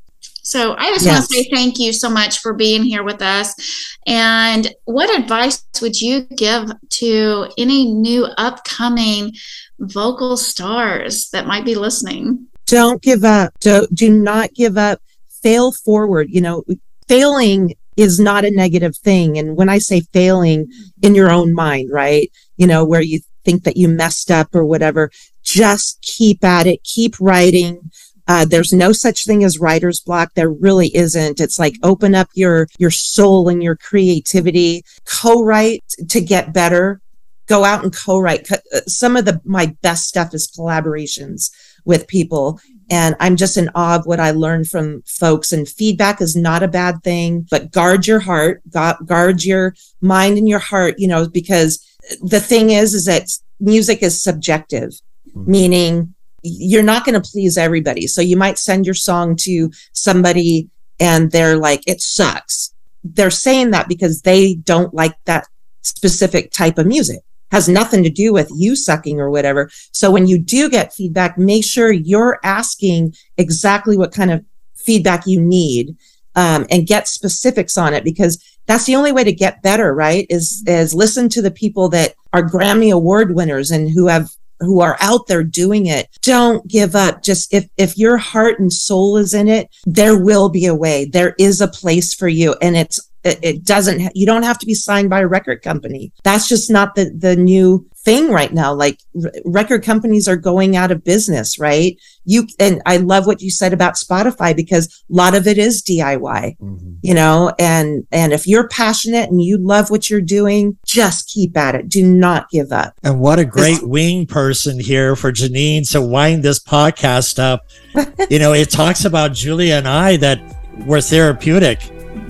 So 0.43 0.75
I 0.77 0.89
just 0.89 1.05
yes. 1.05 1.13
want 1.13 1.25
to 1.25 1.33
say 1.33 1.49
thank 1.49 1.79
you 1.79 1.91
so 1.91 2.07
much 2.07 2.37
for 2.37 2.53
being 2.53 2.83
here 2.83 3.01
with 3.01 3.23
us. 3.23 3.97
And 4.05 4.71
what 4.83 5.09
advice 5.19 5.65
would 5.81 5.99
you 5.99 6.21
give 6.21 6.71
to 6.89 7.47
any 7.57 7.91
new 7.91 8.25
upcoming 8.37 9.33
vocal 9.79 10.37
stars 10.37 11.29
that 11.29 11.47
might 11.47 11.65
be 11.65 11.75
listening. 11.75 12.47
Don't 12.65 13.01
give 13.01 13.23
up. 13.23 13.53
Do, 13.59 13.87
do 13.93 14.09
not 14.09 14.53
give 14.53 14.77
up. 14.77 15.01
Fail 15.45 15.71
forward. 15.71 16.27
You 16.31 16.41
know, 16.41 16.63
failing 17.08 17.75
is 17.97 18.19
not 18.19 18.45
a 18.45 18.51
negative 18.51 18.97
thing. 18.97 19.38
And 19.38 19.55
when 19.55 19.69
I 19.69 19.77
say 19.77 20.01
failing 20.01 20.67
in 21.03 21.13
your 21.13 21.29
own 21.29 21.53
mind, 21.53 21.89
right? 21.91 22.31
You 22.58 22.65
know, 22.65 22.84
where 22.84 23.01
you 23.01 23.19
think 23.45 23.63
that 23.63 23.77
you 23.77 23.88
messed 23.88 24.31
up 24.31 24.55
or 24.55 24.65
whatever, 24.65 25.12
just 25.43 26.01
keep 26.01 26.43
at 26.43 26.65
it, 26.65 26.84
keep 26.84 27.13
writing. 27.19 27.91
Uh, 28.27 28.43
there's 28.43 28.73
no 28.73 28.91
such 28.91 29.23
thing 29.23 29.43
as 29.43 29.60
writer's 29.60 30.01
block. 30.01 30.34
There 30.34 30.49
really 30.49 30.93
isn't. 30.95 31.39
It's 31.39 31.60
like 31.60 31.75
open 31.84 32.15
up 32.15 32.29
your, 32.34 32.67
your 32.79 32.89
soul 32.89 33.47
and 33.47 33.62
your 33.62 33.75
creativity, 33.75 34.84
co-write 35.05 35.84
to 36.10 36.21
get 36.21 36.53
better 36.53 37.01
go 37.47 37.63
out 37.63 37.84
and 37.84 37.95
co-write. 37.95 38.51
Uh, 38.51 38.81
some 38.88 39.15
of 39.15 39.25
the 39.25 39.41
my 39.45 39.75
best 39.81 40.05
stuff 40.05 40.34
is 40.34 40.51
collaborations 40.58 41.51
with 41.86 42.08
people. 42.08 42.60
And 42.89 43.15
I'm 43.19 43.36
just 43.36 43.58
in 43.58 43.69
awe 43.74 43.95
of 43.95 44.06
what 44.06 44.19
I 44.19 44.32
learned 44.32 44.67
from 44.67 45.02
folks. 45.08 45.52
And 45.52 45.67
feedback 45.67 46.21
is 46.21 46.36
not 46.36 46.63
a 46.63 46.67
bad 46.67 47.04
thing, 47.04 47.48
but 47.50 47.71
guard 47.71 48.06
your 48.06 48.19
heart, 48.19 48.62
guard 49.06 49.43
your 49.43 49.76
mind 50.02 50.38
and 50.38 50.48
your 50.48 50.60
heart, 50.60 50.95
you 50.98 51.08
know, 51.08 51.28
because 51.28 51.84
the 52.21 52.39
thing 52.39 52.69
is, 52.69 52.93
is 52.93 53.06
that 53.06 53.28
music 53.60 54.04
is 54.04 54.21
subjective, 54.21 54.91
mm-hmm. 55.30 55.52
meaning 55.52 56.13
you're 56.43 56.84
not 56.84 57.06
going 57.06 57.19
to 57.19 57.30
please 57.30 57.58
everybody. 57.58 58.06
So 58.06 58.21
you 58.21 58.38
might 58.38 58.60
send 58.60 58.86
your 58.86 58.93
song 58.93 59.36
to 59.38 59.71
somebody 59.93 60.69
and 61.00 61.32
they're 61.32 61.58
like, 61.58 61.82
it 61.88 62.02
sucks. 62.02 62.74
They're 63.04 63.32
saying 63.32 63.71
that 63.71 63.88
because 63.88 64.21
they 64.21 64.56
don't 64.56 64.93
like 64.93 65.15
that 65.26 65.48
specific 65.82 66.52
type 66.52 66.78
of 66.78 66.86
music 66.86 67.21
has 67.51 67.69
nothing 67.69 68.03
to 68.03 68.10
do 68.10 68.34
with 68.34 68.49
you 68.55 68.75
sucking 68.75 69.19
or 69.19 69.29
whatever. 69.29 69.69
So 69.91 70.12
when 70.12 70.27
you 70.27 70.38
do 70.38 70.69
get 70.69 70.93
feedback, 70.93 71.38
make 71.38 71.63
sure 71.63 71.91
you're 71.91 72.39
asking 72.43 73.15
exactly 73.38 73.97
what 73.97 74.13
kind 74.13 74.31
of 74.31 74.43
feedback 74.75 75.25
you 75.25 75.41
need 75.41 75.95
um, 76.36 76.65
and 76.69 76.88
get 76.88 77.08
specifics 77.08 77.77
on 77.77 77.93
it 77.93 78.03
because 78.03 78.43
that's 78.67 78.86
the 78.86 78.95
only 78.95 79.12
way 79.12 79.23
to 79.23 79.31
get 79.31 79.62
better, 79.62 79.93
right? 79.93 80.25
Is 80.29 80.63
is 80.67 80.93
listen 80.93 81.29
to 81.29 81.41
the 81.41 81.51
people 81.51 81.89
that 81.89 82.15
are 82.34 82.41
Grammy 82.41 82.91
award 82.91 83.36
winners 83.36 83.71
and 83.71 83.89
who 83.89 84.08
have 84.08 84.29
who 84.60 84.79
are 84.81 84.97
out 85.01 85.27
there 85.27 85.43
doing 85.43 85.86
it. 85.86 86.08
Don't 86.21 86.65
give 86.67 86.95
up. 86.95 87.21
Just 87.21 87.53
if 87.53 87.67
if 87.77 87.97
your 87.97 88.17
heart 88.17 88.60
and 88.60 88.71
soul 88.71 89.17
is 89.17 89.34
in 89.34 89.47
it, 89.47 89.69
there 89.86 90.17
will 90.17 90.49
be 90.49 90.65
a 90.65 90.75
way. 90.75 91.05
There 91.05 91.36
is 91.38 91.62
a 91.62 91.67
place 91.67 92.13
for 92.13 92.27
you 92.27 92.55
and 92.62 92.75
it's 92.75 92.99
it, 93.25 93.39
it 93.41 93.65
doesn't, 93.65 94.15
you 94.15 94.25
don't 94.25 94.43
have 94.43 94.59
to 94.59 94.65
be 94.67 94.75
signed 94.75 95.09
by 95.09 95.21
a 95.21 95.27
record 95.27 95.63
company. 95.63 96.13
That's 96.23 96.47
just 96.47 96.69
not 96.69 96.93
the, 96.93 97.09
the 97.09 97.35
new 97.35 97.85
thing 97.97 98.29
right 98.29 98.53
now. 98.53 98.71
Like 98.71 98.99
r- 99.21 99.31
record 99.43 99.83
companies 99.83 100.27
are 100.27 100.35
going 100.35 100.75
out 100.75 100.91
of 100.91 101.03
business, 101.03 101.57
right? 101.57 101.99
You, 102.25 102.47
and 102.59 102.83
I 102.85 102.97
love 102.97 103.25
what 103.25 103.41
you 103.41 103.49
said 103.49 103.73
about 103.73 103.95
Spotify 103.95 104.55
because 104.55 105.03
a 105.09 105.13
lot 105.13 105.33
of 105.33 105.47
it 105.47 105.57
is 105.57 105.81
DIY, 105.81 106.57
mm-hmm. 106.59 106.93
you 107.01 107.15
know, 107.15 107.51
and, 107.57 108.05
and 108.11 108.31
if 108.31 108.45
you're 108.45 108.67
passionate 108.67 109.31
and 109.31 109.41
you 109.41 109.57
love 109.57 109.89
what 109.89 110.07
you're 110.07 110.21
doing, 110.21 110.77
just 110.85 111.27
keep 111.27 111.57
at 111.57 111.73
it. 111.73 111.89
Do 111.89 112.05
not 112.05 112.51
give 112.51 112.71
up. 112.71 112.93
And 113.03 113.19
what 113.19 113.39
a 113.39 113.45
great 113.45 113.81
wing 113.81 114.27
person 114.27 114.79
here 114.79 115.15
for 115.15 115.31
Ginine 115.31 115.89
to 115.93 116.01
wind 116.01 116.43
this 116.43 116.59
podcast 116.59 117.39
up. 117.39 117.65
you 118.29 118.38
know, 118.38 118.53
it 118.53 118.69
talks 118.69 119.03
about 119.03 119.33
Julia 119.33 119.75
and 119.75 119.88
I 119.88 120.17
that 120.17 120.39
we're 120.85 121.01
therapeutic 121.01 121.79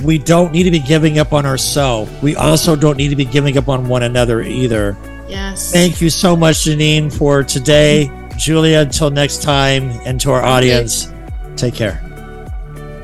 we 0.04 0.18
don't 0.18 0.52
need 0.52 0.64
to 0.64 0.72
be 0.72 0.80
giving 0.80 1.20
up 1.20 1.34
on 1.34 1.46
ourselves. 1.46 2.12
We 2.22 2.36
also 2.36 2.76
don't 2.76 2.98
need 2.98 3.10
to 3.10 3.16
be 3.16 3.26
giving 3.26 3.58
up 3.58 3.70
on 3.70 3.88
one 3.88 4.04
another 4.04 4.42
either. 4.42 4.98
Yes. 5.28 5.72
Thank 5.72 6.02
you 6.02 6.10
so 6.10 6.36
much, 6.36 6.58
Ginine, 6.58 7.12
for 7.12 7.44
today. 7.44 8.12
Julia, 8.38 8.80
until 8.80 9.10
next 9.10 9.42
time, 9.42 9.92
and 10.06 10.20
to 10.22 10.32
our 10.32 10.44
audience, 10.44 11.12
take 11.56 11.74
care. 11.74 12.02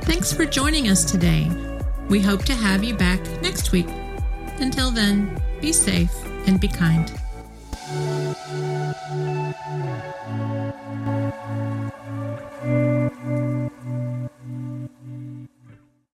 Thanks 0.04 0.34
for 0.34 0.46
joining 0.46 0.90
us 0.90 1.10
today. 1.10 1.50
We 2.10 2.20
hope 2.20 2.44
to 2.46 2.54
have 2.54 2.84
you 2.84 2.94
back 2.94 3.22
next 3.42 3.72
week. 3.72 3.88
Until 4.60 4.92
then, 4.92 5.42
be 5.62 5.72
safe 5.72 6.14
and 6.46 6.60
be 6.60 6.68
kind. 6.68 7.21